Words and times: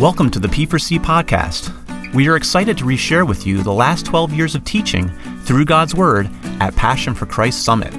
Welcome 0.00 0.28
to 0.30 0.40
the 0.40 0.48
P4C 0.48 0.98
podcast. 0.98 1.72
We 2.14 2.26
are 2.26 2.34
excited 2.34 2.76
to 2.78 2.84
reshare 2.84 3.24
with 3.24 3.46
you 3.46 3.62
the 3.62 3.72
last 3.72 4.04
12 4.04 4.32
years 4.32 4.56
of 4.56 4.64
teaching 4.64 5.08
through 5.44 5.66
God's 5.66 5.94
Word 5.94 6.28
at 6.58 6.74
Passion 6.74 7.14
for 7.14 7.26
Christ 7.26 7.62
Summit. 7.62 7.94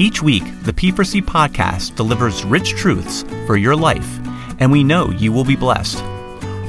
Each 0.00 0.20
week, 0.20 0.42
the 0.64 0.72
P4C 0.72 1.22
podcast 1.22 1.94
delivers 1.94 2.44
rich 2.44 2.70
truths 2.70 3.22
for 3.46 3.56
your 3.56 3.76
life, 3.76 4.18
and 4.58 4.72
we 4.72 4.82
know 4.82 5.10
you 5.10 5.30
will 5.30 5.44
be 5.44 5.54
blessed. 5.54 6.02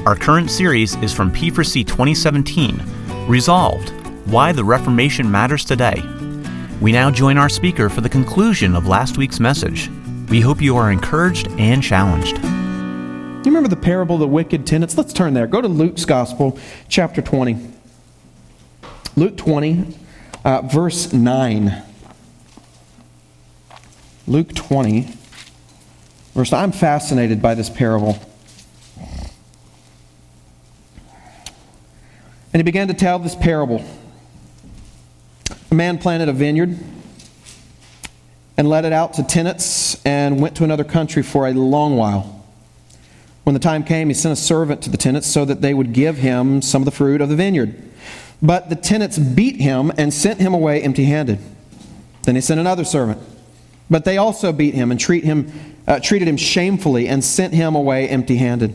Our 0.06 0.14
current 0.14 0.52
series 0.52 0.94
is 1.02 1.12
from 1.12 1.32
P4C 1.32 1.84
2017 1.84 2.80
Resolved 3.26 3.88
Why 4.26 4.52
the 4.52 4.64
Reformation 4.64 5.28
Matters 5.28 5.64
Today. 5.64 6.00
We 6.80 6.92
now 6.92 7.10
join 7.10 7.38
our 7.38 7.48
speaker 7.48 7.88
for 7.88 8.02
the 8.02 8.08
conclusion 8.08 8.76
of 8.76 8.86
last 8.86 9.18
week's 9.18 9.40
message. 9.40 9.90
We 10.28 10.40
hope 10.40 10.62
you 10.62 10.76
are 10.76 10.92
encouraged 10.92 11.48
and 11.58 11.82
challenged. 11.82 12.38
You 13.44 13.50
remember 13.50 13.68
the 13.68 13.76
parable 13.76 14.16
of 14.16 14.20
the 14.20 14.26
wicked 14.26 14.66
tenants? 14.66 14.96
Let's 14.96 15.12
turn 15.12 15.34
there. 15.34 15.46
Go 15.46 15.60
to 15.60 15.68
Luke's 15.68 16.06
Gospel, 16.06 16.58
chapter 16.88 17.20
20. 17.20 17.58
Luke 19.16 19.36
20, 19.36 19.94
uh, 20.46 20.62
verse 20.62 21.12
9. 21.12 21.82
Luke 24.26 24.54
20, 24.54 25.12
verse 26.32 26.54
I'm 26.54 26.72
fascinated 26.72 27.42
by 27.42 27.54
this 27.54 27.68
parable. 27.68 28.18
And 32.54 32.60
he 32.60 32.62
began 32.62 32.88
to 32.88 32.94
tell 32.94 33.18
this 33.18 33.34
parable. 33.34 33.84
A 35.70 35.74
man 35.74 35.98
planted 35.98 36.30
a 36.30 36.32
vineyard 36.32 36.78
and 38.56 38.68
let 38.70 38.86
it 38.86 38.94
out 38.94 39.12
to 39.14 39.22
tenants 39.22 40.02
and 40.06 40.40
went 40.40 40.56
to 40.56 40.64
another 40.64 40.84
country 40.84 41.22
for 41.22 41.46
a 41.46 41.52
long 41.52 41.98
while. 41.98 42.43
When 43.44 43.54
the 43.54 43.60
time 43.60 43.84
came, 43.84 44.08
he 44.08 44.14
sent 44.14 44.32
a 44.32 44.36
servant 44.36 44.82
to 44.82 44.90
the 44.90 44.96
tenants 44.96 45.26
so 45.26 45.44
that 45.44 45.60
they 45.60 45.74
would 45.74 45.92
give 45.92 46.16
him 46.18 46.62
some 46.62 46.82
of 46.82 46.86
the 46.86 46.90
fruit 46.90 47.20
of 47.20 47.28
the 47.28 47.36
vineyard. 47.36 47.74
But 48.42 48.70
the 48.70 48.76
tenants 48.76 49.18
beat 49.18 49.56
him 49.56 49.92
and 49.96 50.12
sent 50.12 50.40
him 50.40 50.52
away 50.54 50.82
empty 50.82 51.04
handed. 51.04 51.38
Then 52.22 52.34
he 52.34 52.40
sent 52.40 52.58
another 52.58 52.84
servant. 52.84 53.20
But 53.90 54.04
they 54.04 54.16
also 54.16 54.52
beat 54.52 54.74
him 54.74 54.90
and 54.90 54.98
treat 54.98 55.24
him, 55.24 55.52
uh, 55.86 56.00
treated 56.00 56.26
him 56.26 56.38
shamefully 56.38 57.06
and 57.06 57.22
sent 57.22 57.52
him 57.52 57.74
away 57.74 58.08
empty 58.08 58.36
handed. 58.36 58.74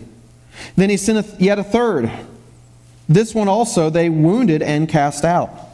Then 0.75 0.89
he 0.89 0.97
sent 0.97 1.39
yet 1.41 1.57
a 1.57 1.63
third. 1.63 2.11
This 3.07 3.33
one 3.33 3.47
also 3.47 3.89
they 3.89 4.09
wounded 4.09 4.61
and 4.61 4.87
cast 4.87 5.25
out. 5.25 5.68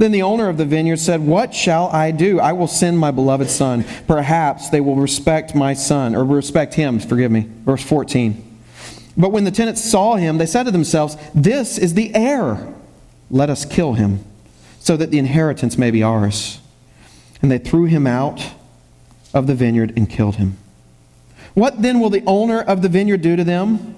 Then 0.00 0.12
the 0.12 0.22
owner 0.22 0.48
of 0.48 0.56
the 0.56 0.64
vineyard 0.64 0.96
said, 0.96 1.20
What 1.20 1.52
shall 1.52 1.88
I 1.88 2.10
do? 2.10 2.40
I 2.40 2.54
will 2.54 2.66
send 2.66 2.98
my 2.98 3.10
beloved 3.10 3.50
son. 3.50 3.84
Perhaps 4.06 4.70
they 4.70 4.80
will 4.80 4.96
respect 4.96 5.54
my 5.54 5.74
son, 5.74 6.16
or 6.16 6.24
respect 6.24 6.72
him, 6.72 6.98
forgive 6.98 7.30
me. 7.30 7.46
Verse 7.66 7.82
14. 7.82 8.42
But 9.14 9.30
when 9.30 9.44
the 9.44 9.50
tenants 9.50 9.84
saw 9.84 10.16
him, 10.16 10.38
they 10.38 10.46
said 10.46 10.62
to 10.62 10.70
themselves, 10.70 11.18
This 11.34 11.76
is 11.76 11.92
the 11.92 12.14
heir. 12.14 12.72
Let 13.30 13.50
us 13.50 13.66
kill 13.66 13.92
him, 13.92 14.24
so 14.78 14.96
that 14.96 15.10
the 15.10 15.18
inheritance 15.18 15.76
may 15.76 15.90
be 15.90 16.02
ours. 16.02 16.60
And 17.42 17.50
they 17.50 17.58
threw 17.58 17.84
him 17.84 18.06
out 18.06 18.42
of 19.34 19.46
the 19.46 19.54
vineyard 19.54 19.92
and 19.98 20.08
killed 20.08 20.36
him. 20.36 20.56
What 21.52 21.82
then 21.82 22.00
will 22.00 22.08
the 22.08 22.24
owner 22.26 22.62
of 22.62 22.80
the 22.80 22.88
vineyard 22.88 23.20
do 23.20 23.36
to 23.36 23.44
them? 23.44 23.96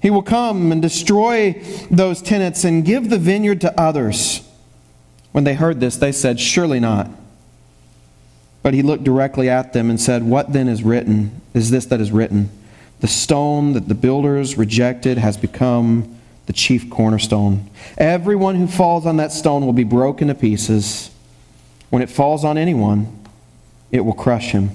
He 0.00 0.10
will 0.10 0.22
come 0.22 0.72
and 0.72 0.80
destroy 0.80 1.62
those 1.90 2.22
tenants 2.22 2.64
and 2.64 2.84
give 2.84 3.10
the 3.10 3.18
vineyard 3.18 3.60
to 3.62 3.80
others. 3.80 4.42
When 5.32 5.44
they 5.44 5.54
heard 5.54 5.80
this, 5.80 5.96
they 5.96 6.12
said, 6.12 6.40
Surely 6.40 6.80
not. 6.80 7.10
But 8.62 8.74
he 8.74 8.82
looked 8.82 9.04
directly 9.04 9.48
at 9.48 9.72
them 9.72 9.90
and 9.90 10.00
said, 10.00 10.22
What 10.22 10.52
then 10.52 10.68
is 10.68 10.82
written? 10.82 11.40
Is 11.54 11.70
this 11.70 11.86
that 11.86 12.00
is 12.00 12.10
written? 12.10 12.50
The 13.00 13.08
stone 13.08 13.72
that 13.74 13.88
the 13.88 13.94
builders 13.94 14.56
rejected 14.56 15.18
has 15.18 15.36
become 15.36 16.18
the 16.46 16.52
chief 16.52 16.88
cornerstone. 16.88 17.68
Everyone 17.98 18.54
who 18.54 18.66
falls 18.66 19.06
on 19.06 19.18
that 19.18 19.32
stone 19.32 19.66
will 19.66 19.72
be 19.72 19.84
broken 19.84 20.28
to 20.28 20.34
pieces. 20.34 21.10
When 21.90 22.02
it 22.02 22.10
falls 22.10 22.44
on 22.44 22.56
anyone, 22.56 23.24
it 23.90 24.00
will 24.00 24.14
crush 24.14 24.52
him. 24.52 24.70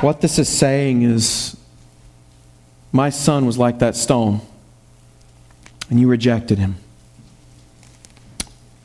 What 0.00 0.20
this 0.20 0.38
is 0.38 0.48
saying 0.48 1.02
is 1.02 1.56
my 2.94 3.10
son 3.10 3.44
was 3.44 3.58
like 3.58 3.80
that 3.80 3.96
stone, 3.96 4.40
and 5.90 5.98
you 5.98 6.06
rejected 6.06 6.58
him. 6.58 6.76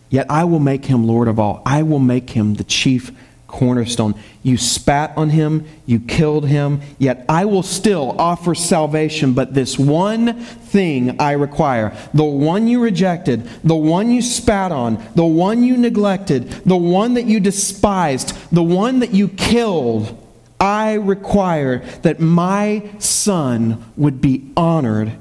Yet 0.10 0.26
I 0.32 0.46
will 0.46 0.60
make 0.60 0.86
him 0.86 1.06
Lord 1.06 1.28
of 1.28 1.40
all. 1.40 1.62
I 1.64 1.84
will 1.84 2.00
make 2.00 2.32
him 2.32 2.56
the 2.56 2.64
chief 2.64 3.12
cornerstone. 3.46 4.16
You 4.42 4.58
spat 4.58 5.16
on 5.16 5.30
him, 5.30 5.64
you 5.86 6.00
killed 6.00 6.48
him, 6.48 6.82
yet 6.98 7.24
I 7.30 7.46
will 7.46 7.62
still 7.62 8.16
offer 8.20 8.56
salvation. 8.56 9.34
But 9.34 9.54
this 9.54 9.78
one 9.78 10.40
thing 10.44 11.22
I 11.22 11.34
require 11.34 11.96
the 12.12 12.24
one 12.24 12.68
you 12.68 12.82
rejected, 12.82 13.48
the 13.64 13.76
one 13.76 14.10
you 14.10 14.24
spat 14.24 14.72
on, 14.72 15.04
the 15.14 15.26
one 15.26 15.64
you 15.64 15.78
neglected, 15.78 16.50
the 16.66 16.76
one 16.76 17.14
that 17.14 17.26
you 17.26 17.40
despised, 17.40 18.36
the 18.52 18.64
one 18.64 19.02
that 19.02 19.14
you 19.14 19.28
killed 19.28 20.18
I 20.60 20.94
require 20.96 21.80
that 22.02 22.20
my 22.20 22.90
son 23.00 23.84
would 23.96 24.22
be 24.22 24.52
honored, 24.58 25.14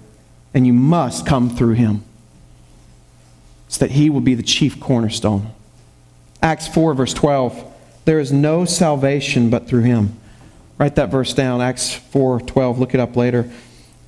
and 0.53 0.67
you 0.67 0.73
must 0.73 1.27
come 1.27 1.49
through 1.49 1.75
him 1.75 2.03
so 3.69 3.85
that 3.85 3.93
he 3.93 4.11
will 4.11 4.21
be 4.21 4.35
the 4.35 4.43
chief 4.43 4.81
cornerstone. 4.81 5.51
Acts 6.43 6.67
4, 6.67 6.95
verse 6.95 7.15
12. 7.15 7.65
There 8.05 8.19
is 8.19 8.33
no 8.33 8.65
salvation 8.65 9.51
but 9.51 9.69
through 9.69 9.83
him. 9.83 10.19
Write 10.79 10.97
that 10.97 11.11
verse 11.11 11.35
down, 11.35 11.61
Acts 11.61 11.95
4, 11.95 12.41
12. 12.41 12.79
Look 12.79 12.95
it 12.95 13.01
up 13.01 13.15
later. 13.17 13.51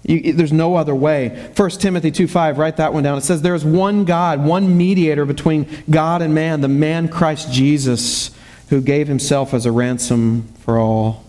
You, 0.03 0.33
there's 0.33 0.53
no 0.53 0.77
other 0.77 0.95
way. 0.95 1.51
1 1.55 1.71
Timothy 1.73 2.11
2 2.11 2.27
5, 2.27 2.59
write 2.59 2.79
that 2.79 2.95
one 2.95 3.03
down. 3.03 3.19
It 3.19 3.23
says, 3.23 3.43
There 3.43 3.55
is 3.55 3.65
one 3.65 4.05
God, 4.05 4.43
one 4.43 4.79
mediator 4.79 5.27
between 5.27 5.69
God 5.91 6.23
and 6.23 6.35
man, 6.35 6.63
the 6.63 6.69
man 6.69 7.09
Christ 7.09 7.53
Jesus 7.53 8.31
who 8.71 8.81
gave 8.81 9.09
himself 9.09 9.53
as 9.53 9.67
a 9.67 9.73
ransom 9.73 10.45
for 10.61 10.79
all. 10.79 11.25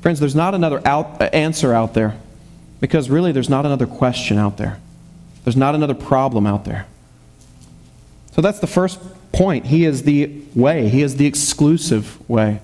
Friends, 0.00 0.20
there's 0.20 0.36
not 0.36 0.54
another 0.54 0.80
out, 0.86 1.20
uh, 1.20 1.24
answer 1.32 1.74
out 1.74 1.92
there 1.92 2.16
because 2.80 3.10
really 3.10 3.32
there's 3.32 3.50
not 3.50 3.66
another 3.66 3.86
question 3.86 4.38
out 4.38 4.56
there. 4.56 4.80
There's 5.44 5.56
not 5.56 5.74
another 5.74 5.94
problem 5.94 6.46
out 6.46 6.64
there. 6.64 6.86
So 8.32 8.40
that's 8.40 8.60
the 8.60 8.68
first 8.68 9.00
point. 9.32 9.66
He 9.66 9.84
is 9.84 10.04
the 10.04 10.42
way, 10.54 10.88
He 10.88 11.02
is 11.02 11.16
the 11.16 11.26
exclusive 11.26 12.28
way. 12.30 12.60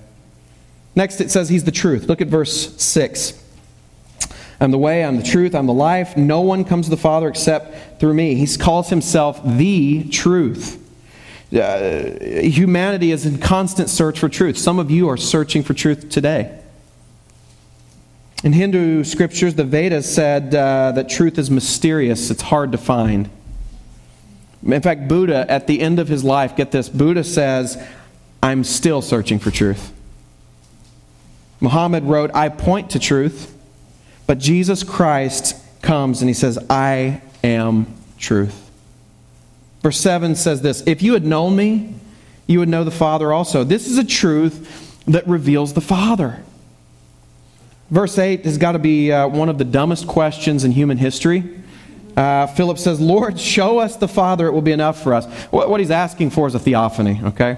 Next, 0.95 1.19
it 1.19 1.29
says 1.29 1.49
He's 1.49 1.65
the 1.65 1.71
truth. 1.71 2.07
Look 2.07 2.21
at 2.21 2.27
verse 2.29 2.81
6. 2.81 3.43
I'm 4.59 4.71
the 4.71 4.77
way, 4.77 5.03
I'm 5.03 5.17
the 5.17 5.23
truth, 5.23 5.53
I'm 5.53 5.67
the 5.67 5.73
life. 5.73 6.15
No 6.15 6.41
one 6.41 6.63
comes 6.63 6.85
to 6.85 6.89
the 6.89 6.97
Father 6.97 7.27
except 7.27 7.99
through 7.99 8.13
me. 8.13 8.35
He 8.35 8.47
calls 8.57 8.89
Himself 8.89 9.41
the 9.43 10.05
truth. 10.09 10.86
Uh, 11.53 12.19
humanity 12.21 13.11
is 13.11 13.25
in 13.25 13.37
constant 13.37 13.89
search 13.89 14.19
for 14.19 14.27
truth. 14.27 14.57
Some 14.57 14.79
of 14.79 14.91
you 14.91 15.07
are 15.07 15.17
searching 15.17 15.63
for 15.63 15.73
truth 15.73 16.09
today. 16.09 16.59
In 18.43 18.53
Hindu 18.53 19.03
scriptures, 19.03 19.55
the 19.55 19.63
Vedas 19.63 20.13
said 20.13 20.53
uh, 20.53 20.91
that 20.91 21.09
truth 21.09 21.37
is 21.37 21.49
mysterious, 21.49 22.29
it's 22.29 22.43
hard 22.43 22.71
to 22.73 22.77
find. 22.77 23.29
In 24.63 24.81
fact, 24.81 25.07
Buddha, 25.07 25.45
at 25.49 25.67
the 25.67 25.79
end 25.79 25.99
of 25.99 26.07
his 26.07 26.23
life, 26.23 26.55
get 26.55 26.71
this 26.71 26.89
Buddha 26.89 27.23
says, 27.23 27.81
I'm 28.43 28.63
still 28.63 29.01
searching 29.01 29.39
for 29.39 29.49
truth. 29.49 29.93
Muhammad 31.59 32.03
wrote, 32.03 32.29
I 32.35 32.49
point 32.49 32.91
to 32.91 32.99
truth, 32.99 33.55
but 34.27 34.37
Jesus 34.37 34.83
Christ 34.83 35.55
comes 35.81 36.21
and 36.21 36.29
he 36.29 36.33
says, 36.33 36.59
I 36.69 37.21
am 37.43 37.87
truth. 38.19 38.66
Verse 39.81 39.99
7 39.99 40.35
says 40.35 40.61
this 40.61 40.83
If 40.85 41.01
you 41.01 41.13
had 41.13 41.25
known 41.25 41.55
me, 41.55 41.95
you 42.47 42.59
would 42.59 42.69
know 42.69 42.83
the 42.83 42.91
Father 42.91 43.31
also. 43.31 43.63
This 43.63 43.87
is 43.87 43.97
a 43.97 44.03
truth 44.03 45.03
that 45.05 45.27
reveals 45.27 45.73
the 45.73 45.81
Father. 45.81 46.43
Verse 47.89 48.17
8 48.17 48.43
has 48.43 48.57
got 48.57 48.73
to 48.73 48.79
be 48.79 49.11
uh, 49.11 49.27
one 49.27 49.49
of 49.49 49.57
the 49.57 49.63
dumbest 49.63 50.07
questions 50.07 50.63
in 50.63 50.71
human 50.71 50.97
history. 50.97 51.61
Uh, 52.17 52.47
Philip 52.47 52.79
says, 52.79 52.99
Lord, 52.99 53.39
show 53.39 53.79
us 53.79 53.95
the 53.95 54.07
Father, 54.07 54.47
it 54.47 54.51
will 54.51 54.61
be 54.61 54.71
enough 54.71 55.01
for 55.01 55.13
us. 55.13 55.25
What, 55.51 55.69
what 55.69 55.79
he's 55.79 55.91
asking 55.91 56.31
for 56.31 56.47
is 56.47 56.55
a 56.55 56.59
theophany, 56.59 57.21
okay? 57.23 57.57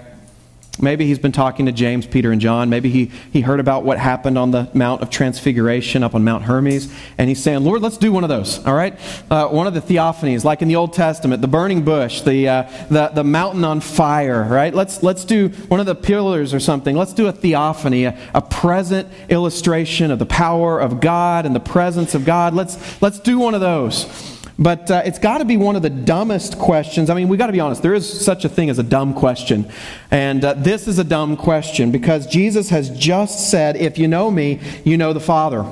Maybe 0.82 1.06
he's 1.06 1.20
been 1.20 1.32
talking 1.32 1.66
to 1.66 1.72
James, 1.72 2.08
Peter, 2.08 2.32
and 2.32 2.40
John. 2.40 2.70
Maybe 2.70 2.90
he, 2.90 3.12
he 3.32 3.42
heard 3.42 3.60
about 3.60 3.84
what 3.84 3.98
happened 3.98 4.38
on 4.38 4.52
the 4.52 4.70
Mount 4.74 5.02
of 5.02 5.10
Transfiguration 5.10 6.04
up 6.04 6.16
on 6.16 6.24
Mount 6.24 6.44
Hermon. 6.44 6.70
And 7.18 7.28
he's 7.28 7.42
saying, 7.42 7.64
Lord, 7.64 7.82
let's 7.82 7.98
do 7.98 8.12
one 8.12 8.24
of 8.24 8.30
those, 8.30 8.64
all 8.66 8.74
right? 8.74 8.98
Uh, 9.30 9.48
one 9.48 9.68
of 9.68 9.74
the 9.74 9.82
theophanies, 9.82 10.44
like 10.44 10.62
in 10.62 10.68
the 10.68 10.76
Old 10.76 10.94
Testament, 10.94 11.42
the 11.42 11.48
burning 11.48 11.84
bush, 11.84 12.22
the, 12.22 12.48
uh, 12.48 12.70
the, 12.90 13.08
the 13.08 13.24
mountain 13.24 13.66
on 13.66 13.82
fire, 13.82 14.44
right? 14.44 14.74
Let's, 14.74 15.02
let's 15.02 15.26
do 15.26 15.50
one 15.68 15.80
of 15.80 15.86
the 15.86 15.96
pillars 15.96 16.54
or 16.54 16.60
something. 16.60 16.96
Let's 16.96 17.14
do 17.14 17.28
a 17.28 17.32
theophany, 17.32 18.06
a, 18.06 18.18
a 18.34 18.42
present 18.42 19.08
illustration 19.30 20.12
of 20.12 20.20
the 20.20 20.26
power 20.26 20.80
of 20.80 21.02
God 21.02 21.46
and 21.46 21.56
the 21.56 21.60
presence 21.60 22.14
of 22.14 22.24
God. 22.24 22.54
Let's, 22.54 23.02
let's 23.02 23.20
do 23.20 23.40
one 23.40 23.56
of 23.56 23.62
those. 23.62 24.39
But 24.62 24.92
uh, 24.92 25.04
it's 25.06 25.20
got 25.20 25.38
to 25.38 25.46
be 25.46 25.56
one 25.56 25.78
of 25.78 25.82
the 25.82 25.90
dumbest 25.90 26.60
questions. 26.60 27.10
I 27.10 27.14
mean, 27.14 27.30
we 27.30 27.38
got 27.38 27.48
to 27.48 27.54
be 27.54 27.62
honest. 27.62 27.82
There 27.82 27.94
is 27.94 28.26
such 28.26 28.44
a 28.44 28.50
thing 28.50 28.70
as 28.70 28.78
a 28.78 28.84
dumb 28.84 29.14
question. 29.14 29.72
And 30.12 30.44
uh, 30.44 30.54
this 30.54 30.86
is 30.86 31.00
a 31.00 31.04
dumb 31.06 31.38
question 31.38 31.92
because 31.92 32.28
Jesus 32.28 32.70
has 32.70 32.90
just 32.90 33.50
said, 33.50 33.78
If 33.78 33.98
you 33.98 34.10
know 34.10 34.30
me, 34.30 34.60
you 34.84 34.98
know 34.98 35.14
the 35.14 35.22
Father. 35.22 35.66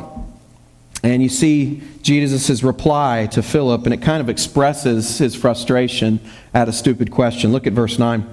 And 1.03 1.21
you 1.21 1.27
see 1.27 1.83
Jesus' 2.01 2.63
reply 2.63 3.27
to 3.31 3.43
Philip, 3.43 3.83
and 3.83 3.93
it 3.93 4.01
kind 4.01 4.21
of 4.21 4.29
expresses 4.29 5.17
his 5.17 5.35
frustration 5.35 6.21
at 6.53 6.69
a 6.69 6.73
stupid 6.73 7.11
question. 7.11 7.51
Look 7.51 7.67
at 7.67 7.73
verse 7.73 7.99
9. 7.99 8.25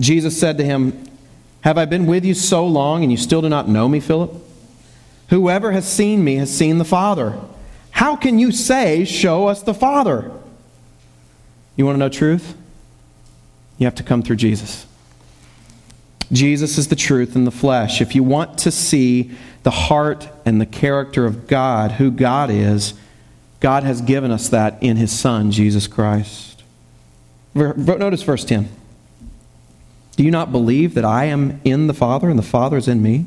Jesus 0.00 0.38
said 0.38 0.58
to 0.58 0.64
him, 0.64 1.08
Have 1.60 1.78
I 1.78 1.84
been 1.84 2.06
with 2.06 2.24
you 2.24 2.34
so 2.34 2.66
long, 2.66 3.04
and 3.04 3.12
you 3.12 3.16
still 3.16 3.40
do 3.40 3.48
not 3.48 3.68
know 3.68 3.88
me, 3.88 4.00
Philip? 4.00 4.34
Whoever 5.28 5.70
has 5.70 5.90
seen 5.90 6.24
me 6.24 6.36
has 6.36 6.54
seen 6.54 6.78
the 6.78 6.84
Father. 6.84 7.40
How 8.02 8.16
can 8.16 8.40
you 8.40 8.50
say, 8.50 9.04
Show 9.04 9.46
us 9.46 9.62
the 9.62 9.72
Father? 9.72 10.32
You 11.76 11.86
want 11.86 11.94
to 11.94 12.00
know 12.00 12.08
truth? 12.08 12.56
You 13.78 13.86
have 13.86 13.94
to 13.94 14.02
come 14.02 14.24
through 14.24 14.34
Jesus. 14.34 14.86
Jesus 16.32 16.78
is 16.78 16.88
the 16.88 16.96
truth 16.96 17.36
in 17.36 17.44
the 17.44 17.52
flesh. 17.52 18.00
If 18.00 18.16
you 18.16 18.24
want 18.24 18.58
to 18.58 18.72
see 18.72 19.30
the 19.62 19.70
heart 19.70 20.28
and 20.44 20.60
the 20.60 20.66
character 20.66 21.26
of 21.26 21.46
God, 21.46 21.92
who 21.92 22.10
God 22.10 22.50
is, 22.50 22.94
God 23.60 23.84
has 23.84 24.00
given 24.00 24.32
us 24.32 24.48
that 24.48 24.82
in 24.82 24.96
His 24.96 25.12
Son, 25.12 25.52
Jesus 25.52 25.86
Christ. 25.86 26.64
Notice 27.54 28.24
verse 28.24 28.44
10. 28.44 28.68
Do 30.16 30.24
you 30.24 30.32
not 30.32 30.50
believe 30.50 30.94
that 30.94 31.04
I 31.04 31.26
am 31.26 31.60
in 31.62 31.86
the 31.86 31.94
Father 31.94 32.28
and 32.28 32.36
the 32.36 32.42
Father 32.42 32.78
is 32.78 32.88
in 32.88 33.00
me? 33.00 33.26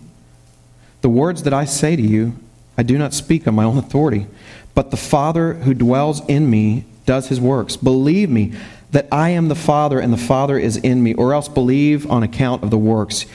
The 0.99 1.07
words 1.07 1.43
that 1.43 1.53
I 1.53 1.63
say 1.63 1.95
to 1.95 2.01
you, 2.01 2.33
I 2.77 2.83
do 2.83 2.97
not 2.97 3.13
speak 3.13 3.47
on 3.47 3.55
my 3.55 3.63
own 3.63 3.77
authority, 3.77 4.27
but 4.75 4.91
the 4.91 4.97
Father 4.97 5.53
who 5.53 5.73
dwells 5.73 6.23
in 6.27 6.49
me 6.49 6.85
does 7.05 7.29
his 7.29 7.39
works. 7.39 7.77
Believe 7.77 8.29
me 8.29 8.53
that 8.91 9.07
I 9.11 9.29
am 9.29 9.47
the 9.47 9.55
Father 9.55 9.99
and 9.99 10.13
the 10.13 10.17
Father 10.17 10.59
is 10.59 10.77
in 10.77 11.01
me, 11.01 11.13
or 11.15 11.33
else 11.33 11.47
believe 11.47 12.09
on 12.09 12.23
account 12.23 12.63
of 12.63 12.69
the 12.69 12.77
works. 12.77 13.25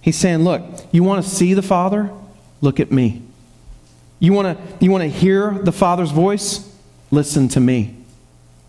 He's 0.00 0.16
saying, 0.16 0.44
Look, 0.44 0.62
you 0.92 1.02
want 1.02 1.24
to 1.24 1.30
see 1.30 1.54
the 1.54 1.62
Father? 1.62 2.10
Look 2.60 2.80
at 2.80 2.90
me. 2.90 3.22
You 4.20 4.32
want 4.32 4.58
to 4.58 4.84
you 4.84 4.90
want 4.90 5.02
to 5.02 5.08
hear 5.08 5.50
the 5.50 5.72
Father's 5.72 6.10
voice? 6.10 6.64
Listen 7.10 7.48
to 7.48 7.60
me. 7.60 7.94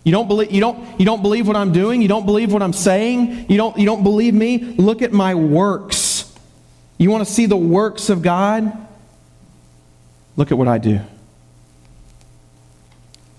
You 0.04 0.12
don't 0.12 0.28
believe 0.28 0.50
you 0.52 0.60
don't 0.60 0.98
you 0.98 1.06
don't 1.06 1.22
believe 1.22 1.46
what 1.46 1.56
I'm 1.56 1.72
doing? 1.72 2.00
You 2.02 2.08
don't 2.08 2.26
believe 2.26 2.52
what 2.52 2.62
I'm 2.62 2.72
saying? 2.72 3.46
You 3.48 3.56
don't 3.56 3.76
you 3.78 3.86
don't 3.86 4.02
believe 4.02 4.34
me? 4.34 4.58
Look 4.58 5.02
at 5.02 5.12
my 5.12 5.34
works. 5.34 6.32
You 6.98 7.10
want 7.10 7.26
to 7.26 7.32
see 7.32 7.46
the 7.46 7.56
works 7.56 8.10
of 8.10 8.22
God? 8.22 8.72
Look 10.36 10.52
at 10.52 10.58
what 10.58 10.68
I 10.68 10.78
do. 10.78 11.00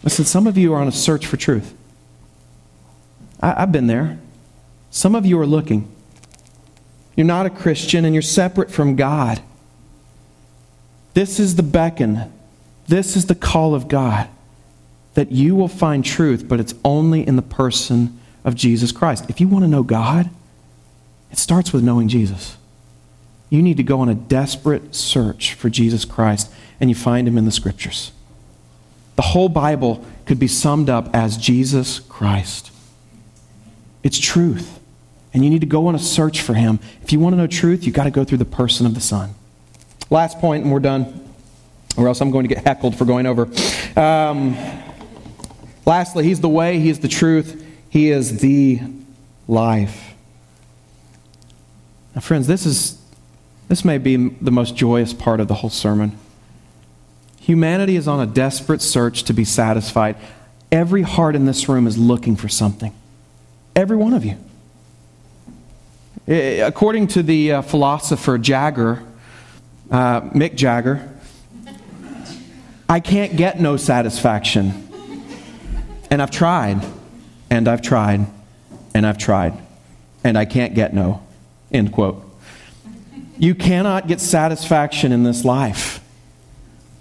Listen, 0.04 0.26
some 0.26 0.48
of 0.48 0.58
you 0.58 0.74
are 0.74 0.82
on 0.82 0.88
a 0.88 0.92
search 0.92 1.26
for 1.26 1.38
truth. 1.38 1.74
I, 3.42 3.62
have 3.62 3.72
been 3.72 3.88
there. 3.88 4.20
Some 4.90 5.16
of 5.16 5.26
you 5.26 5.40
are 5.40 5.46
looking. 5.46 5.90
You're 7.16 7.26
not 7.26 7.46
a 7.46 7.50
Christian 7.50 8.06
and 8.06 8.14
you're 8.14 8.22
separate 8.22 8.72
from 8.72 8.96
God. 8.96 9.42
This 11.14 11.40
is 11.40 11.56
the 11.56 11.64
beckon. 11.64 12.32
This 12.88 13.16
is 13.16 13.26
the 13.26 13.36
call 13.36 13.76
of 13.76 13.88
God 13.88 14.30
that 15.14 15.32
you 15.32 15.56
will 15.56 15.68
find 15.68 16.06
truth, 16.06 16.48
but 16.48 16.60
it's 16.60 16.74
only 16.86 17.28
in 17.28 17.36
the 17.36 17.42
person 17.42 18.20
of 18.44 18.56
Jesus 18.56 18.92
Christ. 18.92 19.26
If 19.30 19.42
you 19.42 19.48
want 19.48 19.64
to 19.64 19.70
know 19.70 19.84
God, 19.84 20.30
it 21.32 21.38
starts 21.38 21.74
with 21.74 21.84
knowing 21.84 22.08
Jesus. 22.08 22.58
You 23.50 23.62
need 23.62 23.78
to 23.78 23.84
go 23.84 24.00
on 24.00 24.10
a 24.10 24.16
desperate 24.16 24.96
search 24.96 25.54
for 25.54 25.70
Jesus 25.70 26.06
Christ, 26.06 26.52
and 26.80 26.90
you 26.90 26.96
find 26.96 27.28
him 27.28 27.38
in 27.38 27.46
the 27.46 27.52
scriptures. 27.52 28.14
The 29.16 29.22
whole 29.22 29.50
Bible 29.50 30.06
could 30.26 30.40
be 30.40 30.48
summed 30.48 30.90
up 30.90 31.10
as 31.14 31.38
Jesus 31.38 32.00
Christ. 32.00 32.72
It's 34.04 34.20
truth. 34.20 34.80
And 35.34 35.44
you 35.44 35.50
need 35.50 35.62
to 35.62 35.68
go 35.68 35.88
on 35.88 35.96
a 35.96 36.00
search 36.00 36.42
for 36.42 36.54
him. 36.54 36.80
If 37.02 37.12
you 37.12 37.20
want 37.20 37.34
to 37.34 37.38
know 37.38 37.48
truth, 37.48 37.86
you've 37.86 37.96
got 37.96 38.04
to 38.04 38.12
go 38.12 38.24
through 38.24 38.40
the 38.40 38.46
person 38.46 38.86
of 38.86 38.96
the 38.96 39.02
Son. 39.02 39.34
Last 40.10 40.40
point, 40.40 40.64
and 40.64 40.74
we're 40.74 40.80
done, 40.80 41.34
or 41.96 42.08
else 42.08 42.22
I'm 42.22 42.32
going 42.32 42.48
to 42.48 42.54
get 42.54 42.66
heckled 42.66 42.96
for 42.96 43.06
going 43.06 43.26
over. 43.26 43.48
Um, 43.96 44.58
lastly, 45.86 46.26
he's 46.26 46.42
the 46.42 46.50
way, 46.50 46.80
he 46.80 46.90
is 46.90 47.00
the 47.00 47.08
truth, 47.08 47.66
he 47.90 48.10
is 48.10 48.40
the 48.40 48.82
life. 49.48 50.14
Now, 52.14 52.22
friends, 52.22 52.48
this 52.48 52.66
is 52.66 52.98
this 53.70 53.86
may 53.86 53.98
be 53.98 54.18
the 54.18 54.52
most 54.52 54.76
joyous 54.76 55.14
part 55.14 55.40
of 55.40 55.48
the 55.48 55.54
whole 55.54 55.70
sermon. 55.70 56.18
Humanity 57.42 57.96
is 57.96 58.08
on 58.08 58.20
a 58.20 58.28
desperate 58.28 58.84
search 58.84 59.24
to 59.24 59.34
be 59.34 59.46
satisfied. 59.46 60.16
Every 60.72 61.02
heart 61.02 61.36
in 61.36 61.46
this 61.46 61.68
room 61.68 61.88
is 61.88 61.98
looking 61.98 62.36
for 62.36 62.48
something. 62.48 62.94
Every 63.76 63.98
one 63.98 64.14
of 64.14 64.24
you. 64.24 64.38
According 66.28 67.08
to 67.08 67.24
the 67.24 67.54
uh, 67.54 67.62
philosopher 67.64 68.38
Jagger, 68.38 69.02
uh, 69.90 70.22
Mick 70.22 70.54
Jagger, 70.54 71.10
I 72.88 73.00
can't 73.00 73.36
get 73.36 73.60
no 73.60 73.76
satisfaction. 73.76 74.88
And 76.12 76.22
I've 76.22 76.32
tried, 76.32 76.86
and 77.50 77.68
I've 77.68 77.82
tried, 77.82 78.28
and 78.94 79.08
I've 79.08 79.18
tried, 79.18 79.58
and 80.24 80.38
I 80.38 80.46
can't 80.46 80.76
get 80.76 80.94
no. 80.94 81.26
End 81.72 81.92
quote. 81.92 82.24
You 83.40 83.56
cannot 83.56 84.08
get 84.08 84.22
satisfaction 84.22 85.12
in 85.12 85.24
this 85.24 85.44
life. 85.44 86.01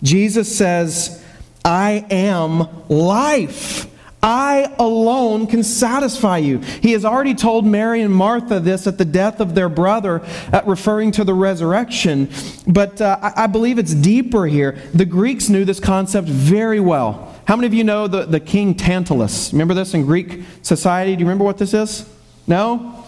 Jesus 0.02 0.54
says, 0.56 1.24
I 1.64 2.06
am 2.10 2.68
life. 2.88 3.86
I 4.22 4.74
alone 4.78 5.46
can 5.46 5.64
satisfy 5.64 6.38
you. 6.38 6.58
He 6.58 6.92
has 6.92 7.06
already 7.06 7.34
told 7.34 7.64
Mary 7.64 8.02
and 8.02 8.14
Martha 8.14 8.60
this 8.60 8.86
at 8.86 8.98
the 8.98 9.04
death 9.04 9.40
of 9.40 9.54
their 9.54 9.70
brother, 9.70 10.20
uh, 10.52 10.60
referring 10.66 11.10
to 11.12 11.24
the 11.24 11.32
resurrection. 11.32 12.28
But 12.66 13.00
uh, 13.00 13.18
I, 13.22 13.44
I 13.44 13.46
believe 13.46 13.78
it's 13.78 13.94
deeper 13.94 14.46
here. 14.46 14.72
The 14.92 15.06
Greeks 15.06 15.48
knew 15.48 15.64
this 15.64 15.80
concept 15.80 16.28
very 16.28 16.80
well. 16.80 17.34
How 17.46 17.56
many 17.56 17.66
of 17.66 17.72
you 17.72 17.82
know 17.82 18.08
the, 18.08 18.26
the 18.26 18.40
king 18.40 18.74
Tantalus? 18.74 19.52
Remember 19.52 19.72
this 19.72 19.94
in 19.94 20.04
Greek 20.04 20.42
society? 20.62 21.16
Do 21.16 21.20
you 21.20 21.26
remember 21.26 21.44
what 21.44 21.56
this 21.56 21.72
is? 21.72 22.06
No? 22.46 22.99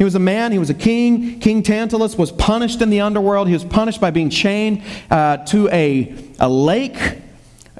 He 0.00 0.04
was 0.04 0.14
a 0.14 0.18
man, 0.18 0.50
he 0.50 0.58
was 0.58 0.70
a 0.70 0.74
king. 0.74 1.40
King 1.40 1.62
Tantalus 1.62 2.16
was 2.16 2.32
punished 2.32 2.80
in 2.80 2.88
the 2.88 3.02
underworld. 3.02 3.48
He 3.48 3.52
was 3.52 3.66
punished 3.66 4.00
by 4.00 4.10
being 4.10 4.30
chained 4.30 4.82
uh, 5.10 5.36
to 5.48 5.68
a, 5.68 6.14
a 6.38 6.48
lake, 6.48 7.18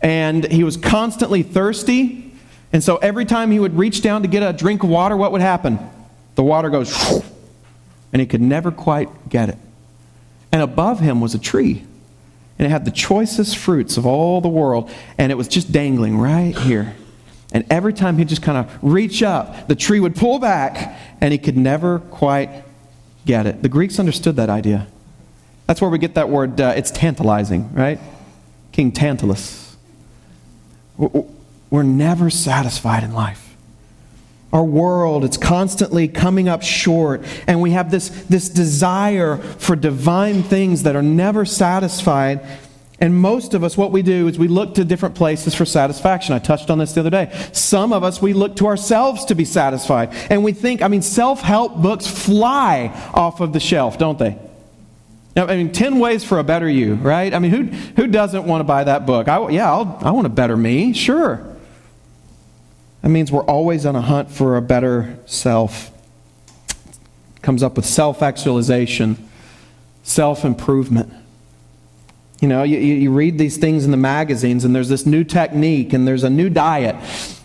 and 0.03 0.45
he 0.53 0.63
was 0.63 0.77
constantly 0.77 1.43
thirsty. 1.43 2.31
And 2.75 2.85
so 2.85 2.99
every 2.99 3.25
time 3.25 3.51
he 3.51 3.59
would 3.59 3.75
reach 3.75 4.03
down 4.03 4.21
to 4.21 4.29
get 4.29 4.43
a 4.43 4.53
drink 4.53 4.83
of 4.83 4.91
water, 4.91 5.17
what 5.17 5.33
would 5.33 5.41
happen? 5.41 5.79
The 6.35 6.43
water 6.43 6.69
goes, 6.69 6.95
and 8.13 8.21
he 8.21 8.27
could 8.27 8.43
never 8.43 8.71
quite 8.71 9.31
get 9.31 9.49
it. 9.49 9.57
And 10.53 10.61
above 10.61 11.01
him 11.01 11.23
was 11.23 11.35
a 11.35 11.39
tree. 11.39 11.83
And 12.59 12.67
it 12.67 12.71
had 12.71 12.85
the 12.85 12.91
choicest 12.91 13.57
fruits 13.57 13.97
of 13.97 14.05
all 14.05 14.43
the 14.43 14.49
world. 14.49 14.91
And 15.17 15.33
it 15.33 15.37
was 15.37 15.49
just 15.49 15.73
dangling 15.73 16.19
right 16.19 16.55
here. 16.55 16.95
And 17.53 17.65
every 17.71 17.93
time 17.93 18.19
he'd 18.19 18.29
just 18.29 18.43
kind 18.43 18.59
of 18.59 18.79
reach 18.83 19.23
up, 19.23 19.69
the 19.69 19.75
tree 19.75 20.01
would 20.01 20.15
pull 20.15 20.39
back, 20.39 20.99
and 21.21 21.33
he 21.33 21.39
could 21.39 21.57
never 21.57 21.99
quite 21.99 22.65
get 23.27 23.47
it. 23.47 23.63
The 23.63 23.69
Greeks 23.69 23.99
understood 23.99 24.37
that 24.37 24.49
idea. 24.49 24.87
That's 25.67 25.81
where 25.81 25.91
we 25.91 25.99
get 25.99 26.15
that 26.15 26.29
word, 26.29 26.61
uh, 26.61 26.75
it's 26.77 26.91
tantalizing, 26.91 27.73
right? 27.75 27.99
King 28.73 28.93
Tantalus. 28.93 29.77
We're 31.71 31.83
never 31.83 32.31
satisfied 32.31 33.05
in 33.05 33.13
life. 33.13 33.57
Our 34.53 34.65
world, 34.65 35.25
it's 35.25 35.37
constantly 35.37 36.09
coming 36.09 36.49
up 36.49 36.63
short, 36.63 37.23
and 37.47 37.61
we 37.61 37.71
have 37.71 37.91
this, 37.93 38.09
this 38.09 38.49
desire 38.49 39.37
for 39.37 39.77
divine 39.77 40.43
things 40.43 40.83
that 40.83 40.97
are 40.97 41.03
never 41.03 41.45
satisfied. 41.45 42.41
And 43.01 43.17
most 43.17 43.55
of 43.55 43.65
us, 43.65 43.79
what 43.79 43.93
we 43.93 44.03
do 44.03 44.29
is 44.29 44.39
we 44.39 44.49
look 44.49 44.75
to 44.75 44.85
different 44.85 45.15
places 45.15 45.55
for 45.55 45.65
satisfaction. 45.65 46.35
I 46.35 46.39
touched 46.39 46.69
on 46.69 46.77
this 46.79 46.93
the 46.93 47.01
other 47.01 47.11
day. 47.11 47.31
Some 47.53 47.95
of 47.95 48.05
us, 48.05 48.21
we 48.21 48.35
look 48.35 48.57
to 48.57 48.67
ourselves 48.67 49.25
to 49.27 49.35
be 49.35 49.47
satisfied. 49.47 50.13
And 50.29 50.45
we 50.45 50.53
think, 50.53 50.83
I 50.83 50.89
mean, 50.89 51.01
self 51.01 51.41
help 51.41 51.81
books 51.81 52.07
fly 52.07 52.89
off 53.15 53.41
of 53.41 53.55
the 53.55 53.61
shelf, 53.61 53.97
don't 53.97 54.19
they? 54.19 54.39
I 55.35 55.57
mean, 55.57 55.73
10 55.73 55.99
ways 55.99 56.25
for 56.25 56.39
a 56.39 56.45
better 56.45 56.69
you, 56.69 56.95
right? 56.95 57.33
I 57.33 57.39
mean, 57.39 57.51
who, 57.51 57.63
who 58.03 58.07
doesn't 58.09 58.45
want 58.45 58.61
to 58.61 58.65
buy 58.65 58.85
that 58.85 59.07
book? 59.07 59.29
I, 59.29 59.49
yeah, 59.49 59.71
I'll, 59.71 59.99
I 60.03 60.11
want 60.11 60.27
a 60.27 60.31
better 60.31 60.57
me, 60.57 60.93
sure. 60.93 61.47
That 63.01 63.09
means 63.09 63.33
we're 63.33 63.45
always 63.45 63.87
on 63.87 63.97
a 63.97 64.03
hunt 64.03 64.31
for 64.31 64.57
a 64.57 64.63
better 64.63 65.19
self. 65.25 65.91
Comes 67.41 67.63
up 67.63 67.77
with 67.77 67.87
self 67.87 68.23
actualization, 68.23 69.17
self 70.03 70.45
improvement. 70.45 71.13
You 72.41 72.49
know, 72.49 72.63
you, 72.63 72.79
you 72.79 73.11
read 73.11 73.37
these 73.37 73.59
things 73.59 73.85
in 73.85 73.91
the 73.91 73.99
magazines, 73.99 74.65
and 74.65 74.75
there's 74.75 74.89
this 74.89 75.05
new 75.05 75.25
technique, 75.25 75.93
and 75.93 76.09
there's 76.09 76.25
a 76.25 76.31
new 76.31 76.49
diet, 76.49 76.97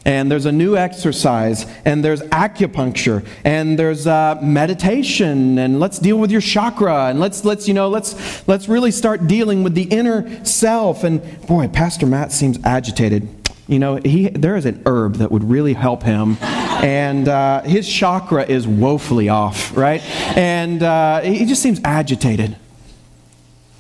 and 0.06 0.32
there's 0.32 0.46
a 0.46 0.54
new 0.54 0.78
exercise, 0.78 1.66
and 1.84 2.04
there's 2.04 2.22
acupuncture, 2.22 3.26
and 3.44 3.78
there's 3.78 4.08
uh, 4.08 4.40
meditation, 4.42 5.60
and 5.60 5.82
let's 5.82 6.00
deal 6.00 6.18
with 6.18 6.32
your 6.32 6.40
chakra, 6.40 7.08
and 7.08 7.20
let's 7.20 7.44
let's 7.44 7.68
you 7.68 7.74
know 7.74 7.90
let's 7.90 8.48
let's 8.48 8.70
really 8.70 8.92
start 8.92 9.28
dealing 9.28 9.64
with 9.64 9.76
the 9.76 9.84
inner 9.84 10.46
self. 10.46 11.04
And 11.04 11.22
boy, 11.46 11.68
Pastor 11.68 12.06
Matt 12.06 12.32
seems 12.32 12.58
agitated. 12.64 13.28
You 13.68 13.80
know, 13.80 13.96
he, 13.98 14.30
there 14.30 14.56
is 14.56 14.66
an 14.66 14.82
herb 14.86 15.16
that 15.16 15.32
would 15.32 15.44
really 15.44 15.74
help 15.74 16.04
him. 16.04 16.38
And 16.40 17.28
uh, 17.28 17.64
his 17.64 17.92
chakra 17.92 18.44
is 18.44 18.68
woefully 18.68 19.28
off, 19.28 19.76
right? 19.76 20.02
And 20.38 20.84
uh, 20.84 21.22
he 21.22 21.46
just 21.46 21.64
seems 21.64 21.82
agitated. 21.84 22.56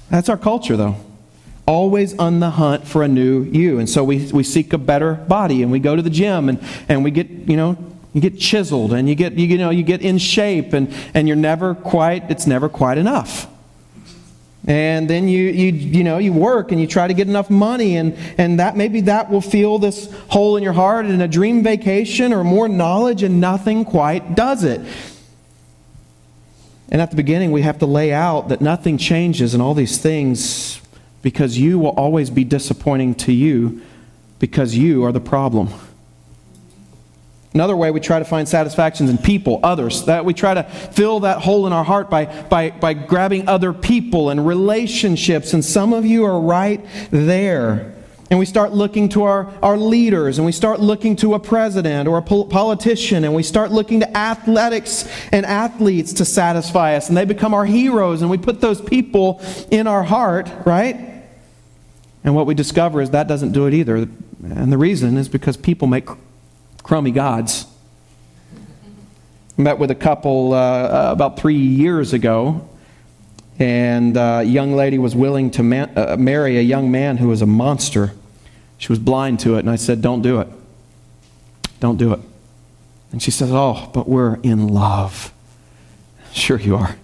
That's 0.09 0.29
our 0.29 0.37
culture, 0.37 0.77
though. 0.77 0.95
Always 1.67 2.17
on 2.19 2.39
the 2.39 2.51
hunt 2.51 2.87
for 2.87 3.01
a 3.01 3.07
new 3.07 3.43
you. 3.43 3.79
And 3.79 3.89
so 3.89 4.03
we, 4.03 4.31
we 4.31 4.43
seek 4.43 4.71
a 4.73 4.77
better 4.77 5.15
body 5.15 5.63
and 5.63 5.71
we 5.71 5.79
go 5.79 5.95
to 5.95 6.01
the 6.01 6.11
gym 6.11 6.47
and, 6.47 6.63
and 6.87 7.03
we 7.03 7.11
get, 7.11 7.27
you 7.27 7.57
know, 7.57 7.75
you 8.13 8.21
get 8.21 8.39
chiseled 8.39 8.93
and 8.93 9.09
you 9.09 9.15
get, 9.15 9.33
you, 9.33 9.47
you 9.47 9.57
know, 9.57 9.71
you 9.71 9.83
get 9.83 10.01
in 10.01 10.19
shape 10.19 10.73
and, 10.73 10.93
and 11.13 11.27
you're 11.27 11.35
never 11.35 11.73
quite, 11.73 12.29
it's 12.29 12.45
never 12.45 12.69
quite 12.69 12.97
enough. 12.97 13.47
And 14.67 15.07
then 15.09 15.27
you, 15.27 15.43
you, 15.43 15.71
you 15.71 16.03
know, 16.03 16.17
you 16.17 16.33
work 16.33 16.71
and 16.71 16.81
you 16.81 16.87
try 16.87 17.07
to 17.07 17.13
get 17.13 17.27
enough 17.27 17.51
money, 17.51 17.97
and, 17.97 18.17
and 18.39 18.59
that 18.59 18.75
maybe 18.75 19.01
that 19.01 19.29
will 19.29 19.41
fill 19.41 19.77
this 19.77 20.11
hole 20.27 20.57
in 20.57 20.63
your 20.63 20.73
heart 20.73 21.05
and 21.05 21.21
a 21.21 21.27
dream 21.27 21.61
vacation 21.61 22.33
or 22.33 22.43
more 22.43 22.67
knowledge, 22.67 23.21
and 23.21 23.39
nothing 23.39 23.85
quite 23.85 24.33
does 24.33 24.63
it. 24.63 24.81
And 26.89 27.01
at 27.01 27.09
the 27.09 27.15
beginning, 27.15 27.51
we 27.51 27.63
have 27.63 27.79
to 27.79 27.85
lay 27.85 28.13
out 28.13 28.49
that 28.49 28.61
nothing 28.61 28.97
changes 28.97 29.53
and 29.53 29.61
all 29.61 29.73
these 29.73 29.97
things 29.97 30.81
because 31.21 31.57
you 31.57 31.79
will 31.79 31.89
always 31.89 32.29
be 32.29 32.43
disappointing 32.43 33.15
to 33.15 33.31
you 33.31 33.81
because 34.37 34.75
you 34.75 35.03
are 35.03 35.11
the 35.11 35.19
problem. 35.19 35.69
Another 37.55 37.75
way 37.75 37.89
we 37.89 38.01
try 38.01 38.19
to 38.19 38.25
find 38.25 38.47
satisfactions 38.47 39.09
in 39.09 39.17
people, 39.17 39.61
others. 39.63 40.03
That 40.05 40.25
we 40.25 40.33
try 40.33 40.53
to 40.53 40.63
fill 40.63 41.21
that 41.21 41.39
hole 41.39 41.65
in 41.65 41.73
our 41.73 41.85
heart 41.85 42.09
by, 42.09 42.25
by, 42.25 42.71
by 42.71 42.93
grabbing 42.93 43.47
other 43.47 43.71
people 43.71 44.29
and 44.29 44.45
relationships. 44.45 45.53
And 45.53 45.63
some 45.63 45.93
of 45.93 46.05
you 46.05 46.25
are 46.25 46.39
right 46.39 46.85
there. 47.11 47.94
And 48.31 48.39
we 48.39 48.45
start 48.45 48.73
looking 48.73 49.09
to 49.09 49.23
our, 49.23 49.53
our 49.61 49.77
leaders, 49.77 50.39
and 50.39 50.45
we 50.45 50.51
start 50.51 50.79
looking 50.79 51.15
to 51.17 51.35
a 51.35 51.39
president 51.39 52.07
or 52.07 52.17
a 52.17 52.23
politician, 52.23 53.23
and 53.23 53.35
we 53.35 53.43
start 53.43 53.71
looking 53.71 53.99
to 53.99 54.17
athletics 54.17 55.07
and 55.31 55.45
athletes 55.45 56.13
to 56.13 56.25
satisfy 56.25 56.95
us. 56.95 57.07
And 57.07 57.15
they 57.15 57.25
become 57.25 57.53
our 57.53 57.65
heroes, 57.65 58.21
and 58.23 58.31
we 58.31 58.39
put 58.39 58.61
those 58.61 58.81
people 58.81 59.41
in 59.69 59.85
our 59.85 60.01
heart, 60.01 60.49
right? 60.65 61.23
And 62.23 62.33
what 62.33 62.47
we 62.47 62.55
discover 62.55 62.99
is 62.99 63.11
that 63.11 63.27
doesn't 63.27 63.51
do 63.51 63.67
it 63.67 63.75
either. 63.75 63.95
And 63.95 64.71
the 64.71 64.77
reason 64.77 65.17
is 65.17 65.29
because 65.29 65.55
people 65.55 65.87
make 65.87 66.09
crummy 66.81 67.11
gods. 67.11 67.67
Met 69.55 69.77
with 69.77 69.91
a 69.91 69.95
couple 69.95 70.53
uh, 70.53 71.11
about 71.11 71.39
three 71.39 71.55
years 71.55 72.11
ago, 72.11 72.67
and 73.57 74.17
uh, 74.17 74.39
a 74.41 74.43
young 74.43 74.75
lady 74.75 74.97
was 74.97 75.15
willing 75.15 75.49
to 75.51 75.61
uh, 75.95 76.17
marry 76.17 76.57
a 76.57 76.61
young 76.61 76.91
man 76.91 77.17
who 77.17 77.29
was 77.29 77.41
a 77.41 77.45
monster. 77.45 78.13
She 78.77 78.91
was 78.91 78.99
blind 78.99 79.39
to 79.41 79.55
it, 79.55 79.59
and 79.59 79.69
I 79.69 79.77
said, 79.77 80.01
Don't 80.01 80.21
do 80.21 80.41
it. 80.41 80.47
Don't 81.79 81.97
do 81.97 82.13
it. 82.13 82.19
And 83.11 83.21
she 83.21 83.31
says, 83.31 83.49
Oh, 83.51 83.89
but 83.93 84.09
we're 84.09 84.35
in 84.41 84.67
love. 84.67 85.31
Sure, 86.33 86.59
you 86.59 86.75
are. 86.75 86.97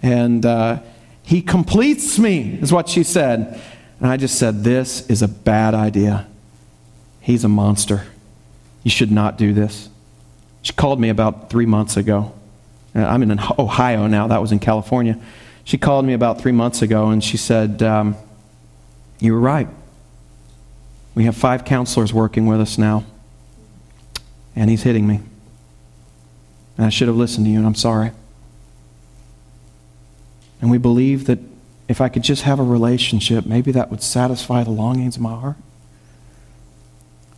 And 0.00 0.46
uh, 0.46 0.78
he 1.24 1.42
completes 1.42 2.20
me, 2.20 2.56
is 2.62 2.72
what 2.72 2.88
she 2.88 3.02
said. 3.02 3.60
And 3.98 4.08
I 4.08 4.16
just 4.16 4.38
said, 4.38 4.62
This 4.62 5.04
is 5.08 5.22
a 5.22 5.28
bad 5.28 5.74
idea. 5.74 6.28
He's 7.20 7.42
a 7.42 7.48
monster. 7.48 8.04
You 8.84 8.92
should 8.92 9.10
not 9.10 9.38
do 9.38 9.52
this. 9.52 9.88
She 10.62 10.72
called 10.72 11.00
me 11.00 11.08
about 11.08 11.50
three 11.50 11.66
months 11.66 11.96
ago. 11.96 12.32
Uh, 12.94 13.00
I'm 13.00 13.22
in 13.22 13.38
Ohio 13.58 14.06
now, 14.06 14.28
that 14.28 14.40
was 14.40 14.52
in 14.52 14.58
California. 14.58 15.18
She 15.64 15.78
called 15.78 16.04
me 16.04 16.12
about 16.12 16.40
three 16.40 16.52
months 16.52 16.82
ago 16.82 17.10
and 17.10 17.22
she 17.22 17.36
said, 17.36 17.82
um, 17.82 18.16
You 19.20 19.32
were 19.32 19.40
right. 19.40 19.68
We 21.14 21.24
have 21.24 21.36
five 21.36 21.64
counselors 21.64 22.12
working 22.12 22.46
with 22.46 22.60
us 22.60 22.78
now, 22.78 23.04
and 24.56 24.70
he's 24.70 24.82
hitting 24.82 25.06
me. 25.06 25.20
And 26.76 26.86
I 26.86 26.88
should 26.88 27.08
have 27.08 27.16
listened 27.16 27.44
to 27.46 27.50
you, 27.50 27.58
and 27.58 27.66
I'm 27.66 27.74
sorry. 27.74 28.12
And 30.62 30.70
we 30.70 30.78
believe 30.78 31.26
that 31.26 31.38
if 31.86 32.00
I 32.00 32.08
could 32.08 32.22
just 32.22 32.42
have 32.42 32.58
a 32.58 32.62
relationship, 32.62 33.44
maybe 33.44 33.72
that 33.72 33.90
would 33.90 34.02
satisfy 34.02 34.64
the 34.64 34.70
longings 34.70 35.16
of 35.16 35.22
my 35.22 35.38
heart. 35.38 35.56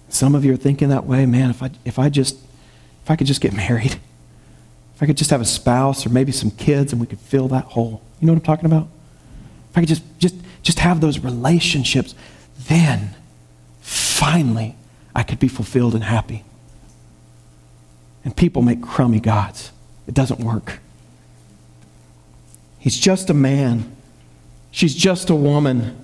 Some 0.08 0.36
of 0.36 0.44
you 0.44 0.52
are 0.52 0.56
thinking 0.56 0.90
that 0.90 1.06
way, 1.06 1.26
man, 1.26 1.50
if 1.50 1.60
I, 1.60 1.70
if 1.84 1.98
I 1.98 2.08
just, 2.10 2.36
if 3.02 3.10
I 3.10 3.16
could 3.16 3.26
just 3.26 3.40
get 3.40 3.52
married, 3.52 3.98
if 4.94 5.02
I 5.02 5.06
could 5.06 5.16
just 5.16 5.30
have 5.30 5.40
a 5.40 5.46
spouse 5.46 6.06
or 6.06 6.10
maybe 6.10 6.32
some 6.32 6.50
kids 6.50 6.92
and 6.92 7.00
we 7.00 7.06
could 7.06 7.18
fill 7.18 7.48
that 7.48 7.64
hole. 7.64 8.02
You 8.20 8.26
know 8.26 8.32
what 8.32 8.38
I'm 8.38 8.44
talking 8.44 8.66
about? 8.66 8.88
If 9.70 9.78
I 9.78 9.80
could 9.80 9.88
just, 9.88 10.04
just, 10.18 10.36
just 10.62 10.78
have 10.78 11.00
those 11.00 11.18
relationships, 11.18 12.14
then 12.68 13.14
finally 13.80 14.76
I 15.14 15.22
could 15.24 15.38
be 15.38 15.48
fulfilled 15.48 15.94
and 15.94 16.04
happy. 16.04 16.44
And 18.24 18.36
people 18.36 18.62
make 18.62 18.82
crummy 18.82 19.20
gods. 19.20 19.72
It 20.06 20.14
doesn't 20.14 20.40
work. 20.40 20.78
He's 22.78 22.98
just 22.98 23.30
a 23.30 23.34
man. 23.34 23.96
She's 24.70 24.94
just 24.94 25.28
a 25.28 25.34
woman. 25.34 25.96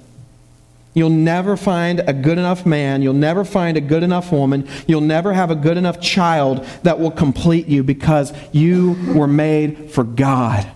You'll 0.92 1.10
never 1.10 1.56
find 1.56 2.00
a 2.00 2.12
good 2.12 2.38
enough 2.38 2.66
man. 2.66 3.00
You'll 3.02 3.14
never 3.14 3.44
find 3.44 3.76
a 3.76 3.80
good 3.80 4.02
enough 4.02 4.32
woman. 4.32 4.68
You'll 4.88 5.00
never 5.00 5.32
have 5.32 5.50
a 5.50 5.54
good 5.54 5.76
enough 5.76 6.00
child 6.00 6.64
that 6.82 6.98
will 6.98 7.12
complete 7.12 7.68
you 7.68 7.84
because 7.84 8.32
you 8.50 8.96
were 9.14 9.28
made 9.28 9.92
for 9.92 10.02
God. 10.02 10.68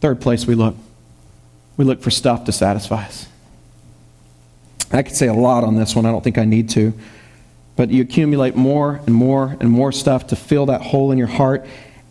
Third 0.00 0.20
place 0.20 0.46
we 0.46 0.54
look 0.54 0.76
we 1.76 1.84
look 1.84 2.02
for 2.02 2.10
stuff 2.10 2.44
to 2.44 2.52
satisfy 2.52 3.04
us. 3.04 3.26
I 4.92 5.02
could 5.02 5.16
say 5.16 5.26
a 5.26 5.34
lot 5.34 5.64
on 5.64 5.74
this 5.76 5.96
one. 5.96 6.06
I 6.06 6.12
don't 6.12 6.22
think 6.22 6.38
I 6.38 6.44
need 6.44 6.70
to. 6.70 6.92
But 7.76 7.90
you 7.90 8.02
accumulate 8.02 8.54
more 8.54 9.00
and 9.06 9.14
more 9.14 9.56
and 9.58 9.70
more 9.70 9.90
stuff 9.90 10.28
to 10.28 10.36
fill 10.36 10.66
that 10.66 10.80
hole 10.80 11.10
in 11.10 11.18
your 11.18 11.26
heart, 11.26 11.66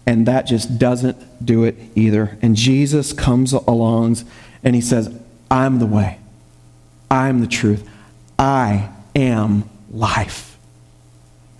and 0.05 0.25
that 0.25 0.46
just 0.46 0.77
doesn't 0.77 1.46
do 1.46 1.63
it 1.63 1.77
either. 1.96 2.38
And 2.41 2.58
Jesus 2.58 3.13
comes 3.13 3.53
along 3.53 4.17
and 4.63 4.75
he 4.75 4.82
says, 4.82 5.17
I'm 5.50 5.79
the 5.79 5.86
way. 5.86 6.20
I 7.13 7.29
am 7.29 7.41
the 7.41 7.48
truth. 7.48 7.88
I 8.39 8.89
am 9.15 9.70
life. 9.91 10.58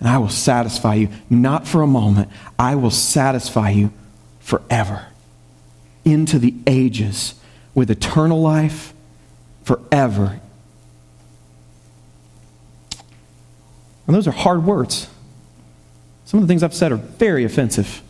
And 0.00 0.08
I 0.08 0.18
will 0.18 0.28
satisfy 0.28 0.94
you, 0.94 1.10
not 1.30 1.64
for 1.68 1.80
a 1.80 1.86
moment, 1.86 2.28
I 2.58 2.74
will 2.74 2.90
satisfy 2.90 3.70
you 3.70 3.92
forever, 4.40 5.06
into 6.04 6.40
the 6.40 6.54
ages, 6.66 7.36
with 7.72 7.88
eternal 7.88 8.42
life 8.42 8.92
forever. 9.62 10.40
And 14.08 14.16
those 14.16 14.26
are 14.26 14.32
hard 14.32 14.64
words. 14.64 15.08
Some 16.24 16.38
of 16.38 16.48
the 16.48 16.50
things 16.50 16.64
I've 16.64 16.74
said 16.74 16.90
are 16.90 16.96
very 16.96 17.44
offensive. 17.44 18.02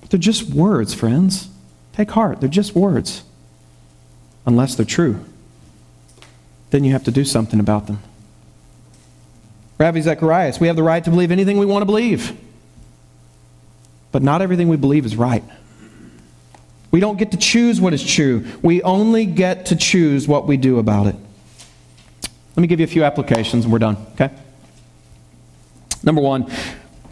But 0.00 0.10
they're 0.10 0.18
just 0.18 0.50
words, 0.50 0.94
friends. 0.94 1.48
Take 1.92 2.10
heart. 2.10 2.40
They're 2.40 2.48
just 2.48 2.74
words, 2.74 3.22
unless 4.44 4.74
they're 4.74 4.84
true 4.84 5.24
then 6.72 6.84
you 6.84 6.92
have 6.92 7.04
to 7.04 7.10
do 7.10 7.24
something 7.24 7.60
about 7.60 7.86
them. 7.86 7.98
Ravi 9.78 10.00
Zacharias, 10.00 10.58
we 10.58 10.68
have 10.68 10.76
the 10.76 10.82
right 10.82 11.04
to 11.04 11.10
believe 11.10 11.30
anything 11.30 11.58
we 11.58 11.66
want 11.66 11.82
to 11.82 11.86
believe. 11.86 12.32
But 14.10 14.22
not 14.22 14.40
everything 14.40 14.68
we 14.68 14.78
believe 14.78 15.04
is 15.04 15.14
right. 15.14 15.44
We 16.90 16.98
don't 16.98 17.18
get 17.18 17.30
to 17.32 17.36
choose 17.36 17.80
what 17.80 17.92
is 17.92 18.02
true. 18.02 18.46
We 18.62 18.82
only 18.82 19.26
get 19.26 19.66
to 19.66 19.76
choose 19.76 20.26
what 20.26 20.46
we 20.46 20.56
do 20.56 20.78
about 20.78 21.08
it. 21.08 21.16
Let 22.56 22.60
me 22.60 22.66
give 22.66 22.80
you 22.80 22.84
a 22.84 22.88
few 22.88 23.04
applications 23.04 23.64
and 23.64 23.72
we're 23.72 23.78
done, 23.78 23.98
okay? 24.14 24.30
Number 26.02 26.22
one, 26.22 26.50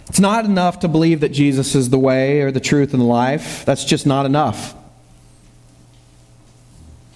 it's 0.08 0.20
not 0.20 0.46
enough 0.46 0.80
to 0.80 0.88
believe 0.88 1.20
that 1.20 1.30
Jesus 1.30 1.74
is 1.74 1.90
the 1.90 1.98
way 1.98 2.40
or 2.40 2.50
the 2.50 2.60
truth 2.60 2.94
and 2.94 3.00
the 3.00 3.06
life. 3.06 3.64
That's 3.66 3.84
just 3.84 4.06
not 4.06 4.24
enough. 4.24 4.74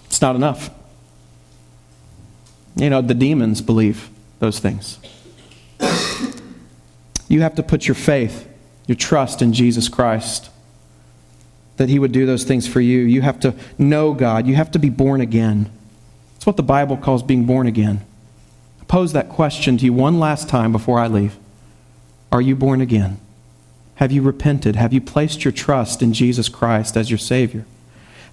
It's 0.06 0.20
not 0.20 0.36
enough. 0.36 0.70
You 2.76 2.90
know, 2.90 3.00
the 3.00 3.14
demons 3.14 3.60
believe 3.60 4.10
those 4.40 4.58
things. 4.58 4.98
You 7.28 7.40
have 7.40 7.54
to 7.54 7.62
put 7.62 7.86
your 7.86 7.94
faith, 7.94 8.48
your 8.86 8.96
trust 8.96 9.42
in 9.42 9.52
Jesus 9.52 9.88
Christ, 9.88 10.50
that 11.76 11.88
He 11.88 11.98
would 11.98 12.12
do 12.12 12.26
those 12.26 12.44
things 12.44 12.68
for 12.68 12.80
you. 12.80 13.00
You 13.00 13.22
have 13.22 13.40
to 13.40 13.54
know 13.78 14.12
God. 14.12 14.46
You 14.46 14.54
have 14.54 14.70
to 14.72 14.78
be 14.78 14.90
born 14.90 15.20
again. 15.20 15.70
It's 16.36 16.46
what 16.46 16.56
the 16.56 16.62
Bible 16.62 16.96
calls 16.96 17.22
being 17.22 17.44
born 17.44 17.66
again. 17.66 18.04
I 18.80 18.84
pose 18.84 19.12
that 19.12 19.28
question 19.28 19.78
to 19.78 19.84
you 19.84 19.92
one 19.92 20.20
last 20.20 20.48
time 20.48 20.72
before 20.72 20.98
I 20.98 21.06
leave. 21.06 21.36
Are 22.30 22.42
you 22.42 22.54
born 22.54 22.80
again? 22.80 23.18
Have 23.96 24.12
you 24.12 24.22
repented? 24.22 24.76
Have 24.76 24.92
you 24.92 25.00
placed 25.00 25.44
your 25.44 25.52
trust 25.52 26.02
in 26.02 26.12
Jesus 26.12 26.48
Christ 26.48 26.96
as 26.96 27.10
your 27.10 27.18
Savior? 27.18 27.64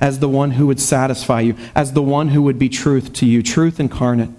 As 0.01 0.19
the 0.19 0.27
one 0.27 0.51
who 0.51 0.67
would 0.67 0.79
satisfy 0.81 1.39
you, 1.39 1.55
as 1.73 1.93
the 1.93 2.01
one 2.01 2.29
who 2.29 2.41
would 2.41 2.59
be 2.59 2.67
truth 2.67 3.13
to 3.13 3.25
you, 3.25 3.41
truth 3.41 3.79
incarnate, 3.79 4.29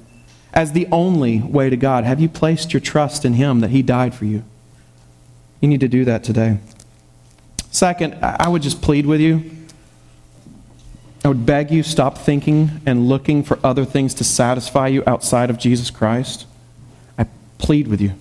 as 0.52 0.72
the 0.72 0.86
only 0.92 1.40
way 1.40 1.70
to 1.70 1.76
God? 1.76 2.04
Have 2.04 2.20
you 2.20 2.28
placed 2.28 2.74
your 2.74 2.80
trust 2.80 3.24
in 3.24 3.34
Him 3.34 3.60
that 3.60 3.70
He 3.70 3.80
died 3.80 4.14
for 4.14 4.26
you? 4.26 4.44
You 5.60 5.68
need 5.68 5.80
to 5.80 5.88
do 5.88 6.04
that 6.04 6.24
today. 6.24 6.58
Second, 7.70 8.18
I 8.20 8.48
would 8.48 8.60
just 8.60 8.82
plead 8.82 9.06
with 9.06 9.20
you 9.20 9.50
I 11.24 11.28
would 11.28 11.46
beg 11.46 11.70
you 11.70 11.82
stop 11.82 12.18
thinking 12.18 12.80
and 12.84 13.08
looking 13.08 13.44
for 13.44 13.58
other 13.62 13.84
things 13.84 14.14
to 14.14 14.24
satisfy 14.24 14.88
you 14.88 15.04
outside 15.06 15.50
of 15.50 15.58
Jesus 15.58 15.90
Christ. 15.90 16.46
I 17.16 17.26
plead 17.58 17.86
with 17.86 18.00
you. 18.00 18.14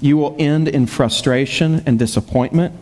You 0.00 0.16
will 0.16 0.36
end 0.38 0.68
in 0.68 0.86
frustration 0.86 1.82
and 1.84 1.98
disappointment, 1.98 2.74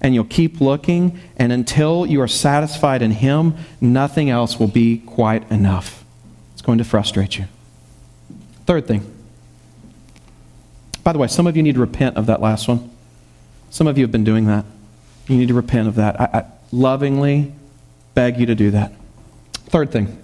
and 0.00 0.14
you'll 0.14 0.24
keep 0.24 0.60
looking, 0.60 1.18
and 1.36 1.52
until 1.52 2.06
you 2.06 2.20
are 2.20 2.28
satisfied 2.28 3.02
in 3.02 3.10
Him, 3.10 3.54
nothing 3.80 4.30
else 4.30 4.58
will 4.58 4.68
be 4.68 4.98
quite 4.98 5.50
enough. 5.50 6.04
It's 6.52 6.62
going 6.62 6.78
to 6.78 6.84
frustrate 6.84 7.38
you. 7.38 7.46
Third 8.66 8.86
thing. 8.86 9.14
By 11.02 11.12
the 11.12 11.18
way, 11.18 11.26
some 11.26 11.46
of 11.46 11.56
you 11.56 11.62
need 11.62 11.74
to 11.74 11.80
repent 11.80 12.16
of 12.16 12.26
that 12.26 12.40
last 12.40 12.68
one. 12.68 12.90
Some 13.70 13.86
of 13.86 13.98
you 13.98 14.04
have 14.04 14.12
been 14.12 14.24
doing 14.24 14.46
that. 14.46 14.64
You 15.28 15.36
need 15.36 15.48
to 15.48 15.54
repent 15.54 15.88
of 15.88 15.94
that. 15.96 16.20
I, 16.20 16.24
I 16.24 16.44
lovingly 16.72 17.52
beg 18.14 18.38
you 18.38 18.46
to 18.46 18.54
do 18.54 18.70
that. 18.72 18.92
Third 19.52 19.92
thing. 19.92 20.18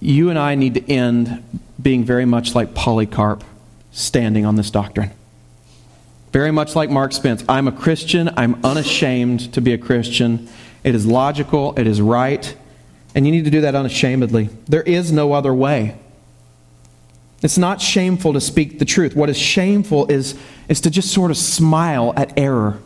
You 0.00 0.30
and 0.30 0.38
I 0.38 0.54
need 0.54 0.74
to 0.74 0.90
end 0.90 1.42
being 1.80 2.04
very 2.04 2.24
much 2.24 2.54
like 2.54 2.74
Polycarp 2.74 3.44
standing 3.90 4.46
on 4.46 4.56
this 4.56 4.70
doctrine. 4.70 5.10
Very 6.32 6.50
much 6.50 6.74
like 6.74 6.88
Mark 6.88 7.12
Spence. 7.12 7.44
I'm 7.46 7.68
a 7.68 7.72
Christian. 7.72 8.30
I'm 8.38 8.64
unashamed 8.64 9.52
to 9.52 9.60
be 9.60 9.74
a 9.74 9.78
Christian. 9.78 10.48
It 10.82 10.94
is 10.94 11.06
logical. 11.06 11.78
It 11.78 11.86
is 11.86 12.00
right. 12.00 12.56
And 13.14 13.26
you 13.26 13.32
need 13.32 13.44
to 13.44 13.50
do 13.50 13.60
that 13.60 13.74
unashamedly. 13.74 14.48
There 14.66 14.82
is 14.82 15.12
no 15.12 15.34
other 15.34 15.52
way. 15.52 15.98
It's 17.42 17.58
not 17.58 17.82
shameful 17.82 18.32
to 18.32 18.40
speak 18.40 18.78
the 18.78 18.84
truth. 18.86 19.14
What 19.14 19.28
is 19.28 19.36
shameful 19.36 20.06
is, 20.06 20.38
is 20.68 20.80
to 20.80 20.90
just 20.90 21.12
sort 21.12 21.30
of 21.30 21.36
smile 21.36 22.14
at 22.16 22.32
error. 22.38 22.78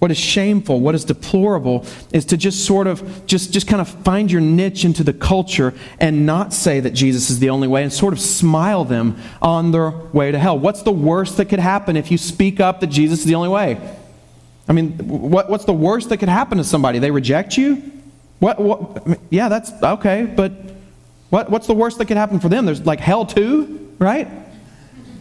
What 0.00 0.10
is 0.10 0.18
shameful, 0.18 0.80
what 0.80 0.94
is 0.94 1.04
deplorable, 1.04 1.84
is 2.10 2.24
to 2.26 2.38
just 2.38 2.64
sort 2.64 2.86
of 2.86 3.26
just, 3.26 3.52
just 3.52 3.68
kind 3.68 3.82
of 3.82 3.88
find 3.88 4.32
your 4.32 4.40
niche 4.40 4.86
into 4.86 5.04
the 5.04 5.12
culture 5.12 5.74
and 6.00 6.24
not 6.24 6.54
say 6.54 6.80
that 6.80 6.92
Jesus 6.92 7.28
is 7.28 7.38
the 7.38 7.50
only 7.50 7.68
way 7.68 7.82
and 7.82 7.92
sort 7.92 8.14
of 8.14 8.20
smile 8.20 8.84
them 8.84 9.18
on 9.42 9.72
their 9.72 9.90
way 9.90 10.32
to 10.32 10.38
hell. 10.38 10.58
What's 10.58 10.82
the 10.82 10.90
worst 10.90 11.36
that 11.36 11.50
could 11.50 11.58
happen 11.58 11.98
if 11.98 12.10
you 12.10 12.16
speak 12.16 12.60
up 12.60 12.80
that 12.80 12.86
Jesus 12.86 13.20
is 13.20 13.24
the 13.26 13.34
only 13.34 13.50
way? 13.50 13.78
I 14.66 14.72
mean, 14.72 14.92
what, 15.06 15.50
what's 15.50 15.66
the 15.66 15.74
worst 15.74 16.08
that 16.08 16.16
could 16.16 16.30
happen 16.30 16.56
to 16.56 16.64
somebody? 16.64 16.98
They 16.98 17.10
reject 17.10 17.58
you? 17.58 17.82
What, 18.38 18.58
what, 18.58 19.02
I 19.04 19.08
mean, 19.10 19.20
yeah, 19.28 19.50
that's 19.50 19.70
okay, 19.82 20.24
but 20.24 20.52
what, 21.28 21.50
what's 21.50 21.66
the 21.66 21.74
worst 21.74 21.98
that 21.98 22.06
could 22.06 22.16
happen 22.16 22.40
for 22.40 22.48
them? 22.48 22.64
There's 22.64 22.86
like 22.86 23.00
hell 23.00 23.26
too, 23.26 23.94
right? 23.98 24.28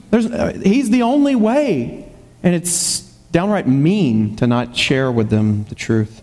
There's, 0.10 0.26
uh, 0.26 0.54
he's 0.64 0.90
the 0.90 1.02
only 1.02 1.36
way. 1.36 2.10
And 2.44 2.56
it's 2.56 3.09
downright 3.32 3.68
mean 3.68 4.36
to 4.38 4.48
not 4.48 4.76
share 4.76 5.12
with 5.12 5.30
them 5.30 5.66
the 5.66 5.76
truth. 5.76 6.22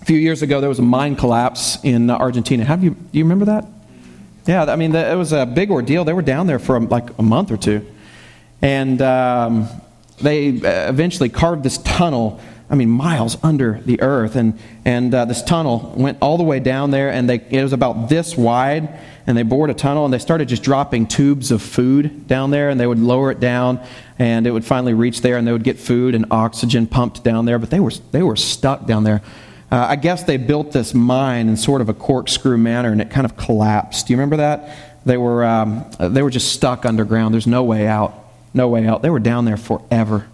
A 0.00 0.04
few 0.04 0.18
years 0.18 0.42
ago, 0.42 0.60
there 0.60 0.68
was 0.68 0.78
a 0.78 0.82
mine 0.82 1.14
collapse 1.14 1.78
in 1.84 2.10
Argentina. 2.10 2.64
Have 2.64 2.82
you, 2.82 2.90
do 2.90 3.18
you 3.18 3.24
remember 3.24 3.44
that? 3.46 3.66
Yeah, 4.46 4.64
I 4.64 4.76
mean, 4.76 4.94
it 4.94 5.16
was 5.16 5.32
a 5.32 5.46
big 5.46 5.70
ordeal. 5.70 6.04
They 6.04 6.12
were 6.12 6.22
down 6.22 6.46
there 6.46 6.58
for 6.58 6.80
like 6.80 7.16
a 7.18 7.22
month 7.22 7.50
or 7.50 7.56
two. 7.56 7.86
And 8.62 9.00
um, 9.00 9.68
they 10.20 10.48
eventually 10.48 11.28
carved 11.28 11.62
this 11.62 11.78
tunnel, 11.78 12.40
I 12.70 12.76
mean, 12.76 12.88
miles 12.88 13.36
under 13.42 13.80
the 13.84 14.00
earth. 14.00 14.36
And, 14.36 14.58
and 14.84 15.12
uh, 15.12 15.24
this 15.24 15.42
tunnel 15.42 15.92
went 15.96 16.18
all 16.22 16.38
the 16.38 16.44
way 16.44 16.60
down 16.60 16.92
there, 16.92 17.10
and 17.10 17.28
they, 17.28 17.44
it 17.50 17.62
was 17.62 17.72
about 17.72 18.08
this 18.08 18.36
wide 18.36 18.96
and 19.26 19.38
they 19.38 19.42
bored 19.42 19.70
a 19.70 19.74
tunnel 19.74 20.04
and 20.04 20.12
they 20.12 20.18
started 20.18 20.48
just 20.48 20.62
dropping 20.62 21.06
tubes 21.06 21.52
of 21.52 21.62
food 21.62 22.26
down 22.26 22.50
there 22.50 22.68
and 22.68 22.80
they 22.80 22.86
would 22.86 22.98
lower 22.98 23.30
it 23.30 23.38
down 23.38 23.80
and 24.18 24.44
it 24.44 24.50
would 24.50 24.64
finally 24.64 24.92
reach 24.92 25.20
there 25.20 25.36
and 25.36 25.46
they 25.46 25.52
would 25.52 25.62
get 25.62 25.78
food 25.78 26.16
and 26.16 26.26
oxygen 26.32 26.86
pumped 26.86 27.22
down 27.22 27.44
there 27.44 27.58
but 27.58 27.70
they 27.70 27.78
were 27.78 27.92
they 28.10 28.22
were 28.22 28.34
stuck 28.34 28.86
down 28.86 29.04
there. 29.04 29.22
Uh, 29.70 29.86
i 29.90 29.94
guess 29.94 30.24
they 30.24 30.36
built 30.36 30.72
this 30.72 30.94
mine 30.94 31.48
in 31.48 31.56
sort 31.56 31.80
of 31.80 31.88
a 31.88 31.94
corkscrew 31.94 32.58
manner 32.58 32.90
and 32.90 33.00
it 33.00 33.08
kind 33.10 33.24
of 33.24 33.36
collapsed. 33.36 34.06
Do 34.06 34.12
you 34.12 34.16
remember 34.16 34.38
that? 34.38 34.76
They 35.06 35.16
were 35.16 35.44
um, 35.44 35.88
they 35.98 36.22
were 36.22 36.30
just 36.30 36.52
stuck 36.52 36.84
underground. 36.84 37.32
There's 37.32 37.46
no 37.46 37.62
way 37.62 37.86
out 37.86 38.16
no 38.52 38.66
way 38.66 38.84
out. 38.84 39.02
They 39.02 39.10
were 39.10 39.20
down 39.20 39.44
there 39.44 39.56
forever 39.56 40.26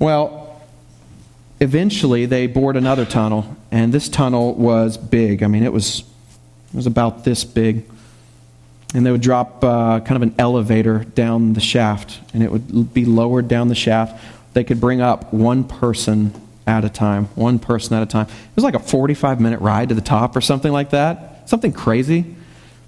well 0.00 0.60
eventually 1.60 2.26
they 2.26 2.48
bored 2.48 2.76
another 2.76 3.04
tunnel 3.04 3.56
and 3.70 3.94
this 3.94 4.08
tunnel 4.08 4.54
was 4.54 4.98
big 4.98 5.44
i 5.44 5.46
mean 5.46 5.62
it 5.62 5.72
was 5.72 6.02
it 6.72 6.76
was 6.76 6.86
about 6.86 7.24
this 7.24 7.44
big. 7.44 7.84
And 8.94 9.06
they 9.06 9.12
would 9.12 9.20
drop 9.20 9.62
uh, 9.62 10.00
kind 10.00 10.16
of 10.16 10.22
an 10.22 10.34
elevator 10.38 11.04
down 11.04 11.52
the 11.52 11.60
shaft, 11.60 12.20
and 12.34 12.42
it 12.42 12.50
would 12.50 12.92
be 12.92 13.04
lowered 13.04 13.46
down 13.48 13.68
the 13.68 13.74
shaft. 13.74 14.22
They 14.52 14.64
could 14.64 14.80
bring 14.80 15.00
up 15.00 15.32
one 15.32 15.64
person 15.64 16.32
at 16.66 16.84
a 16.84 16.88
time, 16.88 17.26
one 17.36 17.58
person 17.58 17.96
at 17.96 18.02
a 18.02 18.06
time. 18.06 18.26
It 18.26 18.56
was 18.56 18.64
like 18.64 18.74
a 18.74 18.80
45 18.80 19.40
minute 19.40 19.60
ride 19.60 19.90
to 19.90 19.94
the 19.94 20.00
top 20.00 20.34
or 20.34 20.40
something 20.40 20.72
like 20.72 20.90
that. 20.90 21.48
Something 21.48 21.72
crazy. 21.72 22.34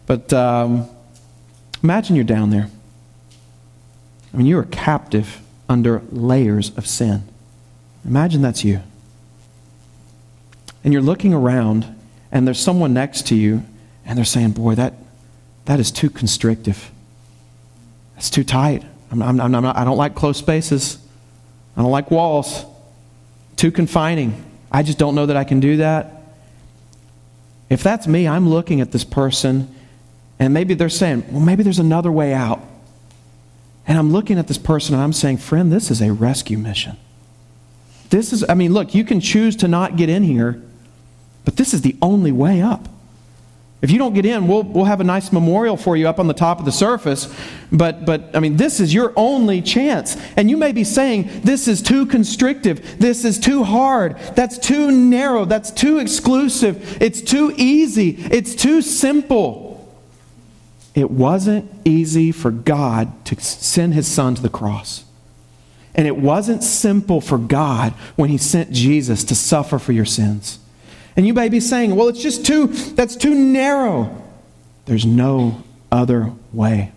But 0.06 0.32
um, 0.32 0.88
imagine 1.82 2.16
you're 2.16 2.24
down 2.24 2.50
there. 2.50 2.68
I 4.32 4.36
mean, 4.36 4.46
you 4.46 4.58
are 4.58 4.64
captive 4.64 5.40
under 5.68 6.02
layers 6.10 6.76
of 6.76 6.86
sin. 6.86 7.22
Imagine 8.04 8.42
that's 8.42 8.64
you. 8.64 8.82
And 10.84 10.92
you're 10.92 11.02
looking 11.02 11.32
around, 11.32 11.86
and 12.30 12.46
there's 12.46 12.58
someone 12.58 12.92
next 12.92 13.26
to 13.28 13.34
you 13.34 13.64
and 14.04 14.16
they're 14.16 14.24
saying, 14.24 14.52
boy, 14.52 14.74
that, 14.74 14.94
that 15.66 15.80
is 15.80 15.90
too 15.90 16.10
constrictive. 16.10 16.90
That's 18.14 18.30
too 18.30 18.44
tight. 18.44 18.84
I'm, 19.10 19.22
I'm, 19.22 19.40
I'm 19.40 19.50
not, 19.50 19.76
I 19.76 19.84
don't 19.84 19.96
like 19.96 20.14
close 20.14 20.38
spaces. 20.38 20.98
I 21.76 21.82
don't 21.82 21.90
like 21.90 22.10
walls. 22.10 22.64
Too 23.56 23.70
confining. 23.70 24.44
I 24.70 24.82
just 24.82 24.98
don't 24.98 25.14
know 25.14 25.26
that 25.26 25.36
I 25.36 25.44
can 25.44 25.60
do 25.60 25.78
that. 25.78 26.22
If 27.70 27.82
that's 27.82 28.06
me, 28.06 28.28
I'm 28.28 28.48
looking 28.48 28.80
at 28.80 28.92
this 28.92 29.04
person, 29.04 29.72
and 30.38 30.52
maybe 30.52 30.74
they're 30.74 30.88
saying, 30.88 31.24
well, 31.30 31.40
maybe 31.40 31.62
there's 31.62 31.78
another 31.78 32.12
way 32.12 32.34
out. 32.34 32.60
And 33.86 33.98
I'm 33.98 34.12
looking 34.12 34.38
at 34.38 34.46
this 34.48 34.58
person 34.58 34.94
and 34.94 35.02
I'm 35.02 35.12
saying, 35.12 35.38
friend, 35.38 35.72
this 35.72 35.90
is 35.90 36.00
a 36.00 36.12
rescue 36.12 36.58
mission. 36.58 36.96
This 38.10 38.32
is, 38.32 38.44
I 38.48 38.54
mean, 38.54 38.72
look, 38.72 38.94
you 38.94 39.04
can 39.04 39.20
choose 39.20 39.56
to 39.56 39.68
not 39.68 39.96
get 39.96 40.08
in 40.08 40.22
here, 40.22 40.62
but 41.44 41.56
this 41.56 41.74
is 41.74 41.82
the 41.82 41.96
only 42.02 42.30
way 42.30 42.60
up. 42.60 42.88
If 43.80 43.90
you 43.90 43.98
don't 43.98 44.14
get 44.14 44.24
in, 44.24 44.46
we'll, 44.46 44.62
we'll 44.62 44.84
have 44.84 45.00
a 45.00 45.04
nice 45.04 45.32
memorial 45.32 45.76
for 45.76 45.96
you 45.96 46.08
up 46.08 46.20
on 46.20 46.28
the 46.28 46.34
top 46.34 46.60
of 46.60 46.64
the 46.64 46.70
surface. 46.70 47.34
But, 47.72 48.04
but, 48.04 48.30
I 48.32 48.38
mean, 48.38 48.56
this 48.56 48.78
is 48.78 48.94
your 48.94 49.12
only 49.16 49.60
chance. 49.60 50.16
And 50.36 50.48
you 50.48 50.56
may 50.56 50.70
be 50.70 50.84
saying, 50.84 51.40
this 51.42 51.66
is 51.66 51.82
too 51.82 52.06
constrictive. 52.06 53.00
This 53.00 53.24
is 53.24 53.40
too 53.40 53.64
hard. 53.64 54.18
That's 54.36 54.56
too 54.56 54.92
narrow. 54.92 55.44
That's 55.44 55.72
too 55.72 55.98
exclusive. 55.98 57.02
It's 57.02 57.20
too 57.20 57.52
easy. 57.56 58.10
It's 58.30 58.54
too 58.54 58.82
simple. 58.82 59.71
It 60.94 61.10
wasn't 61.10 61.70
easy 61.84 62.32
for 62.32 62.50
God 62.50 63.24
to 63.26 63.40
send 63.40 63.94
his 63.94 64.06
son 64.06 64.34
to 64.34 64.42
the 64.42 64.48
cross. 64.48 65.04
And 65.94 66.06
it 66.06 66.16
wasn't 66.16 66.62
simple 66.62 67.20
for 67.20 67.38
God 67.38 67.92
when 68.16 68.30
he 68.30 68.38
sent 68.38 68.72
Jesus 68.72 69.24
to 69.24 69.34
suffer 69.34 69.78
for 69.78 69.92
your 69.92 70.04
sins. 70.04 70.58
And 71.16 71.26
you 71.26 71.34
may 71.34 71.48
be 71.48 71.60
saying, 71.60 71.94
well, 71.94 72.08
it's 72.08 72.22
just 72.22 72.46
too, 72.46 72.68
that's 72.68 73.16
too 73.16 73.34
narrow. 73.34 74.22
There's 74.86 75.04
no 75.04 75.62
other 75.90 76.32
way. 76.52 76.92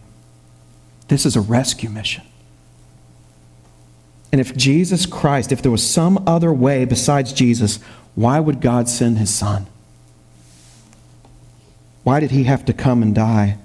This 1.07 1.25
is 1.25 1.35
a 1.35 1.41
rescue 1.41 1.89
mission. 1.89 2.23
And 4.31 4.41
if 4.41 4.55
Jesus 4.55 5.05
Christ, 5.05 5.51
if 5.51 5.61
there 5.61 5.71
was 5.71 5.89
some 5.89 6.23
other 6.27 6.53
way 6.53 6.85
besides 6.85 7.31
Jesus, 7.31 7.79
why 8.15 8.39
would 8.39 8.59
God 8.59 8.89
send 8.89 9.17
his 9.17 9.33
son? 9.33 9.67
Why 12.03 12.19
did 12.19 12.31
he 12.31 12.43
have 12.43 12.65
to 12.65 12.73
come 12.73 13.01
and 13.01 13.13
die? 13.13 13.57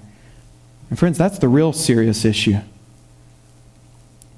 And 0.91 0.99
friends, 0.99 1.17
that's 1.17 1.39
the 1.39 1.47
real 1.47 1.73
serious 1.73 2.23
issue. 2.23 2.59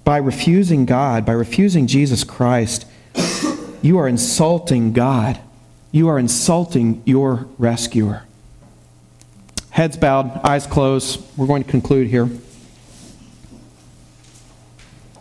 By 0.06 0.18
refusing 0.18 0.86
God, 0.86 1.26
by 1.26 1.34
refusing 1.34 1.88
Jesus 1.88 2.24
Christ, 2.24 2.86
you 3.82 3.98
are 3.98 4.08
insulting 4.08 4.94
God 4.94 5.42
you 5.94 6.10
are 6.10 6.18
insulting 6.18 7.04
your 7.06 7.48
rescuer. 7.60 8.24
Heads 9.70 9.96
bowed, 9.96 10.42
eyes 10.44 10.66
closed. 10.66 11.22
We're 11.38 11.46
going 11.46 11.64
to 11.64 11.70
conclude 11.70 12.08
here. 12.08 12.28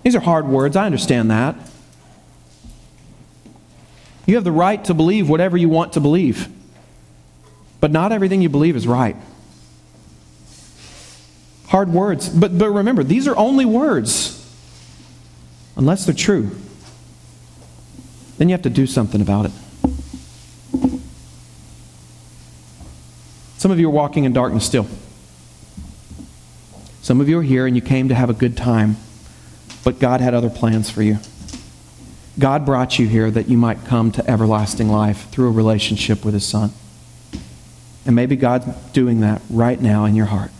These 0.02 0.16
are 0.16 0.20
hard 0.20 0.46
words. 0.46 0.74
I 0.74 0.86
understand 0.86 1.30
that. 1.30 1.54
You 4.26 4.36
have 4.36 4.44
the 4.44 4.52
right 4.52 4.82
to 4.86 4.94
believe 4.94 5.28
whatever 5.28 5.58
you 5.58 5.68
want 5.68 5.92
to 5.92 6.00
believe. 6.00 6.48
But 7.78 7.90
not 7.90 8.10
everything 8.10 8.40
you 8.40 8.48
believe 8.48 8.74
is 8.74 8.86
right. 8.86 9.16
Hard 11.72 11.90
words. 11.90 12.28
But, 12.28 12.58
but 12.58 12.70
remember, 12.70 13.02
these 13.02 13.26
are 13.26 13.34
only 13.34 13.64
words 13.64 14.38
unless 15.74 16.04
they're 16.04 16.14
true. 16.14 16.50
Then 18.36 18.50
you 18.50 18.52
have 18.52 18.60
to 18.62 18.70
do 18.70 18.86
something 18.86 19.22
about 19.22 19.46
it. 19.46 19.52
Some 23.56 23.70
of 23.70 23.80
you 23.80 23.88
are 23.88 23.90
walking 23.90 24.24
in 24.24 24.34
darkness 24.34 24.66
still. 24.66 24.86
Some 27.00 27.22
of 27.22 27.28
you 27.30 27.38
are 27.38 27.42
here 27.42 27.66
and 27.66 27.74
you 27.74 27.80
came 27.80 28.10
to 28.10 28.14
have 28.14 28.28
a 28.28 28.34
good 28.34 28.54
time, 28.54 28.98
but 29.82 29.98
God 29.98 30.20
had 30.20 30.34
other 30.34 30.50
plans 30.50 30.90
for 30.90 31.02
you. 31.02 31.20
God 32.38 32.66
brought 32.66 32.98
you 32.98 33.08
here 33.08 33.30
that 33.30 33.48
you 33.48 33.56
might 33.56 33.86
come 33.86 34.12
to 34.12 34.30
everlasting 34.30 34.90
life 34.90 35.30
through 35.30 35.48
a 35.48 35.52
relationship 35.52 36.22
with 36.22 36.34
His 36.34 36.46
Son. 36.46 36.70
And 38.04 38.14
maybe 38.14 38.36
God's 38.36 38.66
doing 38.92 39.20
that 39.20 39.40
right 39.48 39.80
now 39.80 40.04
in 40.04 40.14
your 40.14 40.26
heart. 40.26 40.50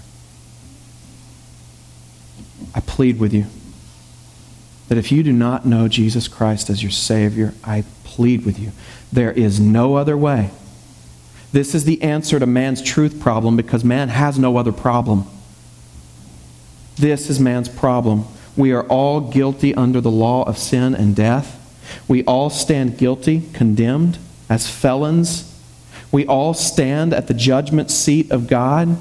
Plead 2.93 3.19
with 3.19 3.33
you 3.33 3.47
that 4.89 4.99
if 4.99 5.11
you 5.11 5.23
do 5.23 5.33
not 5.33 5.65
know 5.65 5.89
Jesus 5.89 6.29
Christ 6.29 6.69
as 6.69 6.83
your 6.83 6.93
Savior, 6.93 7.55
I 7.65 7.85
plead 8.05 8.45
with 8.45 8.59
you. 8.59 8.73
There 9.11 9.33
is 9.33 9.59
no 9.59 9.95
other 9.95 10.19
way. 10.19 10.51
This 11.51 11.75
is 11.75 11.87
the 11.87 12.03
answer 12.03 12.39
to 12.39 12.45
man's 12.45 12.83
truth 12.83 13.19
problem 13.19 13.57
because 13.57 13.83
man 13.83 14.11
has 14.11 14.39
no 14.39 14.59
other 14.59 14.71
problem. 14.71 15.25
This 16.97 17.31
is 17.31 17.41
man's 17.41 17.71
problem. 17.71 18.27
We 18.55 18.73
are 18.73 18.87
all 18.89 19.23
guilty 19.23 19.75
under 19.75 20.03
the 20.03 20.11
law 20.11 20.43
of 20.43 20.59
sin 20.59 20.95
and 20.95 21.17
death. 21.17 21.59
We 22.07 22.23
all 22.25 22.51
stand 22.51 22.99
guilty, 22.99 23.45
condemned 23.55 24.19
as 24.51 24.69
felons. 24.69 25.59
We 26.13 26.27
all 26.27 26.53
stand 26.53 27.15
at 27.15 27.29
the 27.29 27.35
judgment 27.35 27.91
seat 27.91 28.31
of 28.31 28.47
God. 28.47 28.99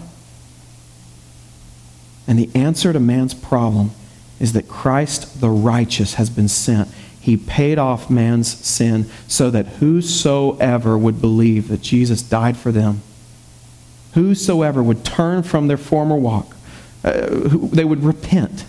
And 2.32 2.40
the 2.40 2.50
answer 2.56 2.94
to 2.94 3.00
man's 3.02 3.34
problem 3.34 3.92
is 4.40 4.54
that 4.54 4.70
Christ 4.70 5.42
the 5.42 5.50
righteous 5.50 6.14
has 6.14 6.30
been 6.30 6.48
sent. 6.48 6.88
He 7.20 7.36
paid 7.36 7.78
off 7.78 8.10
man's 8.10 8.48
sin 8.50 9.08
so 9.28 9.50
that 9.50 9.68
whosoever 9.68 10.98
would 10.98 11.20
believe 11.20 11.68
that 11.68 11.82
Jesus 11.82 12.22
died 12.22 12.56
for 12.56 12.72
them, 12.72 13.02
whosoever 14.14 14.82
would 14.82 15.04
turn 15.04 15.44
from 15.44 15.68
their 15.68 15.76
former 15.76 16.16
walk, 16.16 16.56
uh, 17.04 17.28
they 17.32 17.84
would 17.84 18.02
repent 18.02 18.64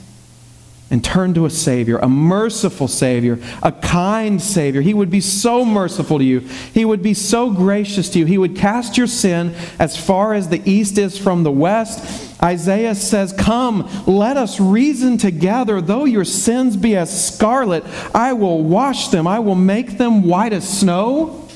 and 0.93 1.03
turn 1.03 1.33
to 1.33 1.47
a 1.47 1.51
Savior, 1.51 1.97
a 1.97 2.09
merciful 2.09 2.87
Savior, 2.87 3.39
a 3.63 3.73
kind 3.73 4.41
Savior. 4.43 4.83
He 4.83 4.93
would 4.93 5.11
be 5.11 5.23
so 5.23 5.65
merciful 5.65 6.19
to 6.19 6.25
you. 6.25 6.41
He 6.75 6.85
would 6.85 7.03
be 7.03 7.15
so 7.15 7.51
gracious 7.51 8.11
to 8.11 8.19
you. 8.19 8.27
He 8.27 8.37
would 8.37 8.55
cast 8.55 8.99
your 8.99 9.07
sin 9.07 9.55
as 9.79 9.97
far 9.97 10.35
as 10.35 10.51
the 10.51 10.61
east 10.71 10.99
is 10.99 11.17
from 11.17 11.45
the 11.45 11.51
west. 11.51 12.43
Isaiah 12.43 12.95
says, 12.95 13.33
Come, 13.33 13.89
let 14.07 14.37
us 14.37 14.61
reason 14.61 15.17
together. 15.17 15.81
Though 15.81 16.05
your 16.05 16.27
sins 16.27 16.77
be 16.77 16.95
as 16.95 17.27
scarlet, 17.27 17.85
I 18.15 18.35
will 18.35 18.63
wash 18.63 19.09
them, 19.09 19.27
I 19.27 19.39
will 19.39 19.55
make 19.55 19.97
them 19.97 20.25
white 20.25 20.53
as 20.53 20.69
snow. 20.69 21.49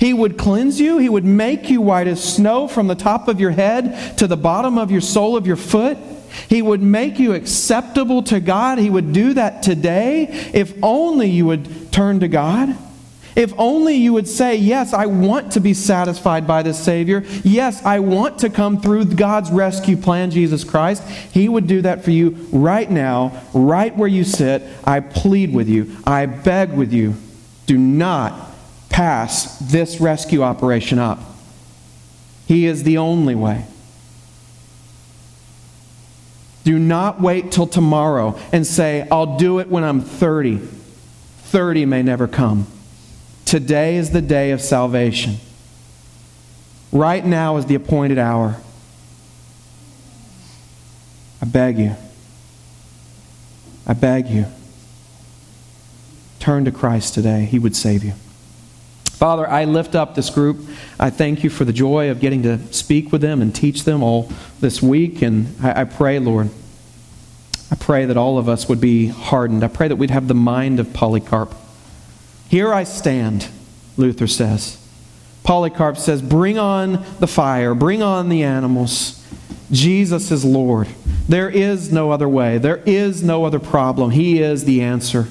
He 0.00 0.12
would 0.12 0.36
cleanse 0.36 0.80
you. 0.80 0.98
He 0.98 1.08
would 1.08 1.24
make 1.24 1.70
you 1.70 1.80
white 1.80 2.08
as 2.08 2.24
snow 2.24 2.66
from 2.66 2.88
the 2.88 2.96
top 2.96 3.28
of 3.28 3.38
your 3.38 3.52
head 3.52 4.18
to 4.18 4.26
the 4.26 4.36
bottom 4.36 4.76
of 4.78 4.90
your 4.90 5.00
sole 5.00 5.36
of 5.36 5.46
your 5.46 5.54
foot. 5.54 5.96
He 6.48 6.62
would 6.62 6.82
make 6.82 7.18
you 7.18 7.34
acceptable 7.34 8.22
to 8.24 8.40
God. 8.40 8.78
He 8.78 8.90
would 8.90 9.12
do 9.12 9.34
that 9.34 9.62
today 9.62 10.28
if 10.52 10.74
only 10.82 11.28
you 11.28 11.46
would 11.46 11.92
turn 11.92 12.20
to 12.20 12.28
God. 12.28 12.76
If 13.34 13.54
only 13.56 13.94
you 13.94 14.12
would 14.12 14.28
say, 14.28 14.56
Yes, 14.56 14.92
I 14.92 15.06
want 15.06 15.52
to 15.52 15.60
be 15.60 15.74
satisfied 15.74 16.46
by 16.46 16.62
this 16.62 16.78
Savior. 16.78 17.24
Yes, 17.42 17.84
I 17.84 18.00
want 18.00 18.40
to 18.40 18.50
come 18.50 18.80
through 18.80 19.06
God's 19.06 19.50
rescue 19.50 19.96
plan, 19.96 20.30
Jesus 20.30 20.64
Christ. 20.64 21.02
He 21.08 21.48
would 21.48 21.66
do 21.66 21.82
that 21.82 22.04
for 22.04 22.10
you 22.10 22.30
right 22.52 22.90
now, 22.90 23.42
right 23.54 23.96
where 23.96 24.08
you 24.08 24.24
sit. 24.24 24.62
I 24.84 25.00
plead 25.00 25.54
with 25.54 25.68
you. 25.68 25.96
I 26.06 26.26
beg 26.26 26.72
with 26.72 26.92
you. 26.92 27.14
Do 27.66 27.78
not 27.78 28.50
pass 28.90 29.58
this 29.58 30.00
rescue 30.00 30.42
operation 30.42 30.98
up. 30.98 31.20
He 32.46 32.66
is 32.66 32.82
the 32.82 32.98
only 32.98 33.34
way. 33.34 33.64
Do 36.64 36.78
not 36.78 37.20
wait 37.20 37.50
till 37.50 37.66
tomorrow 37.66 38.38
and 38.52 38.66
say, 38.66 39.06
I'll 39.10 39.36
do 39.36 39.58
it 39.58 39.68
when 39.68 39.84
I'm 39.84 40.00
30. 40.00 40.58
30 40.58 41.86
may 41.86 42.02
never 42.02 42.28
come. 42.28 42.66
Today 43.44 43.96
is 43.96 44.10
the 44.10 44.22
day 44.22 44.52
of 44.52 44.60
salvation. 44.60 45.36
Right 46.92 47.24
now 47.24 47.56
is 47.56 47.66
the 47.66 47.74
appointed 47.74 48.18
hour. 48.18 48.56
I 51.40 51.46
beg 51.46 51.78
you. 51.78 51.96
I 53.86 53.94
beg 53.94 54.28
you. 54.28 54.46
Turn 56.38 56.64
to 56.64 56.70
Christ 56.70 57.14
today. 57.14 57.44
He 57.44 57.58
would 57.58 57.74
save 57.74 58.04
you. 58.04 58.12
Father, 59.22 59.48
I 59.48 59.66
lift 59.66 59.94
up 59.94 60.16
this 60.16 60.30
group. 60.30 60.68
I 60.98 61.08
thank 61.08 61.44
you 61.44 61.48
for 61.48 61.64
the 61.64 61.72
joy 61.72 62.10
of 62.10 62.18
getting 62.18 62.42
to 62.42 62.58
speak 62.72 63.12
with 63.12 63.20
them 63.20 63.40
and 63.40 63.54
teach 63.54 63.84
them 63.84 64.02
all 64.02 64.32
this 64.58 64.82
week. 64.82 65.22
And 65.22 65.54
I, 65.62 65.82
I, 65.82 65.84
pray, 65.84 66.18
Lord, 66.18 66.50
I 67.70 67.76
pray 67.76 68.04
that 68.04 68.16
all 68.16 68.36
of 68.36 68.48
us 68.48 68.68
would 68.68 68.80
be 68.80 69.06
hardened. 69.06 69.62
I 69.62 69.68
pray 69.68 69.86
that 69.86 69.94
we'd 69.94 70.10
have 70.10 70.26
the 70.26 70.34
mind 70.34 70.80
of 70.80 70.92
Polycarp. 70.92 71.54
Here 72.48 72.74
I 72.74 72.82
stand, 72.82 73.46
Luther 73.96 74.26
says. 74.26 74.84
Polycarp 75.44 75.98
says, 75.98 76.20
Bring 76.20 76.58
on 76.58 77.04
the 77.20 77.28
fire, 77.28 77.76
bring 77.76 78.02
on 78.02 78.28
the 78.28 78.42
animals. 78.42 79.24
Jesus 79.70 80.32
is 80.32 80.44
Lord. 80.44 80.88
There 81.28 81.48
is 81.48 81.92
no 81.92 82.10
other 82.10 82.28
way, 82.28 82.58
there 82.58 82.82
is 82.86 83.22
no 83.22 83.44
other 83.44 83.60
problem. 83.60 84.10
He 84.10 84.42
is 84.42 84.64
the 84.64 84.82
answer. 84.82 85.28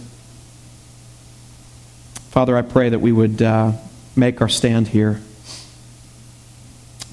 Father, 2.31 2.55
I 2.55 2.61
pray 2.61 2.87
that 2.87 2.99
we 2.99 3.11
would 3.11 3.41
uh, 3.41 3.73
make 4.15 4.39
our 4.39 4.47
stand 4.47 4.87
here. 4.87 5.19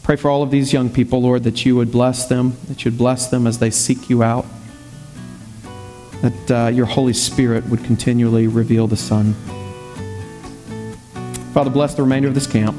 Pray 0.05 0.15
for 0.15 0.31
all 0.31 0.45
of 0.45 0.53
these 0.53 0.73
young 0.73 0.89
people, 0.89 1.21
Lord, 1.21 1.43
that 1.43 1.67
you 1.67 1.75
would 1.75 1.91
bless 1.91 2.27
them, 2.27 2.57
that 2.69 2.85
you'd 2.85 2.97
bless 2.97 3.27
them 3.27 3.45
as 3.45 3.59
they 3.59 3.71
seek 3.71 4.09
you 4.09 4.23
out, 4.23 4.47
that 6.23 6.51
uh, 6.51 6.69
your 6.69 6.87
Holy 6.87 7.13
Spirit 7.13 7.67
would 7.67 7.83
continually 7.83 8.47
reveal 8.47 8.87
the 8.87 8.97
Son. 8.97 9.35
Father, 11.53 11.71
bless 11.71 11.95
the 11.95 12.03
remainder 12.03 12.29
of 12.29 12.35
this 12.35 12.47
camp. 12.47 12.77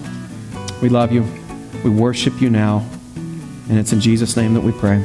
We 0.81 0.87
love 0.87 1.11
you. 1.11 1.25
We 1.83 1.89
worship 1.89 2.41
you 2.41 2.49
now. 2.49 2.87
And 3.67 3.77
it's 3.77 3.91
in 3.91 3.99
Jesus' 3.99 4.37
name 4.37 4.53
that 4.53 4.61
we 4.61 4.71
pray. 4.71 5.03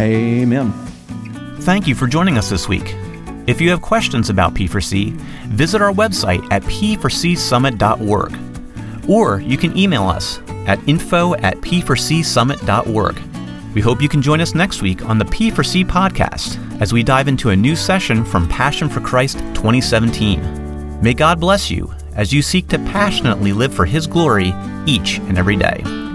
Amen. 0.00 0.72
Thank 1.60 1.86
you 1.86 1.94
for 1.94 2.06
joining 2.06 2.38
us 2.38 2.48
this 2.48 2.66
week. 2.66 2.96
If 3.48 3.60
you 3.62 3.70
have 3.70 3.80
questions 3.80 4.28
about 4.28 4.52
P4C, 4.52 5.12
visit 5.46 5.80
our 5.80 5.90
website 5.90 6.46
at 6.52 6.62
p4csummit.org. 6.64 9.08
Or 9.08 9.40
you 9.40 9.56
can 9.56 9.74
email 9.74 10.06
us 10.06 10.42
at 10.66 10.86
info 10.86 11.34
at 11.36 11.56
p4csummit.org. 11.62 13.18
We 13.74 13.80
hope 13.80 14.02
you 14.02 14.08
can 14.10 14.20
join 14.20 14.42
us 14.42 14.54
next 14.54 14.82
week 14.82 15.02
on 15.06 15.16
the 15.16 15.24
P4C 15.24 15.86
podcast 15.86 16.82
as 16.82 16.92
we 16.92 17.02
dive 17.02 17.26
into 17.26 17.48
a 17.48 17.56
new 17.56 17.74
session 17.74 18.22
from 18.22 18.46
Passion 18.48 18.86
for 18.86 19.00
Christ 19.00 19.38
2017. 19.54 21.00
May 21.00 21.14
God 21.14 21.40
bless 21.40 21.70
you 21.70 21.90
as 22.16 22.34
you 22.34 22.42
seek 22.42 22.68
to 22.68 22.78
passionately 22.78 23.54
live 23.54 23.72
for 23.72 23.86
His 23.86 24.06
glory 24.06 24.52
each 24.84 25.20
and 25.20 25.38
every 25.38 25.56
day. 25.56 26.07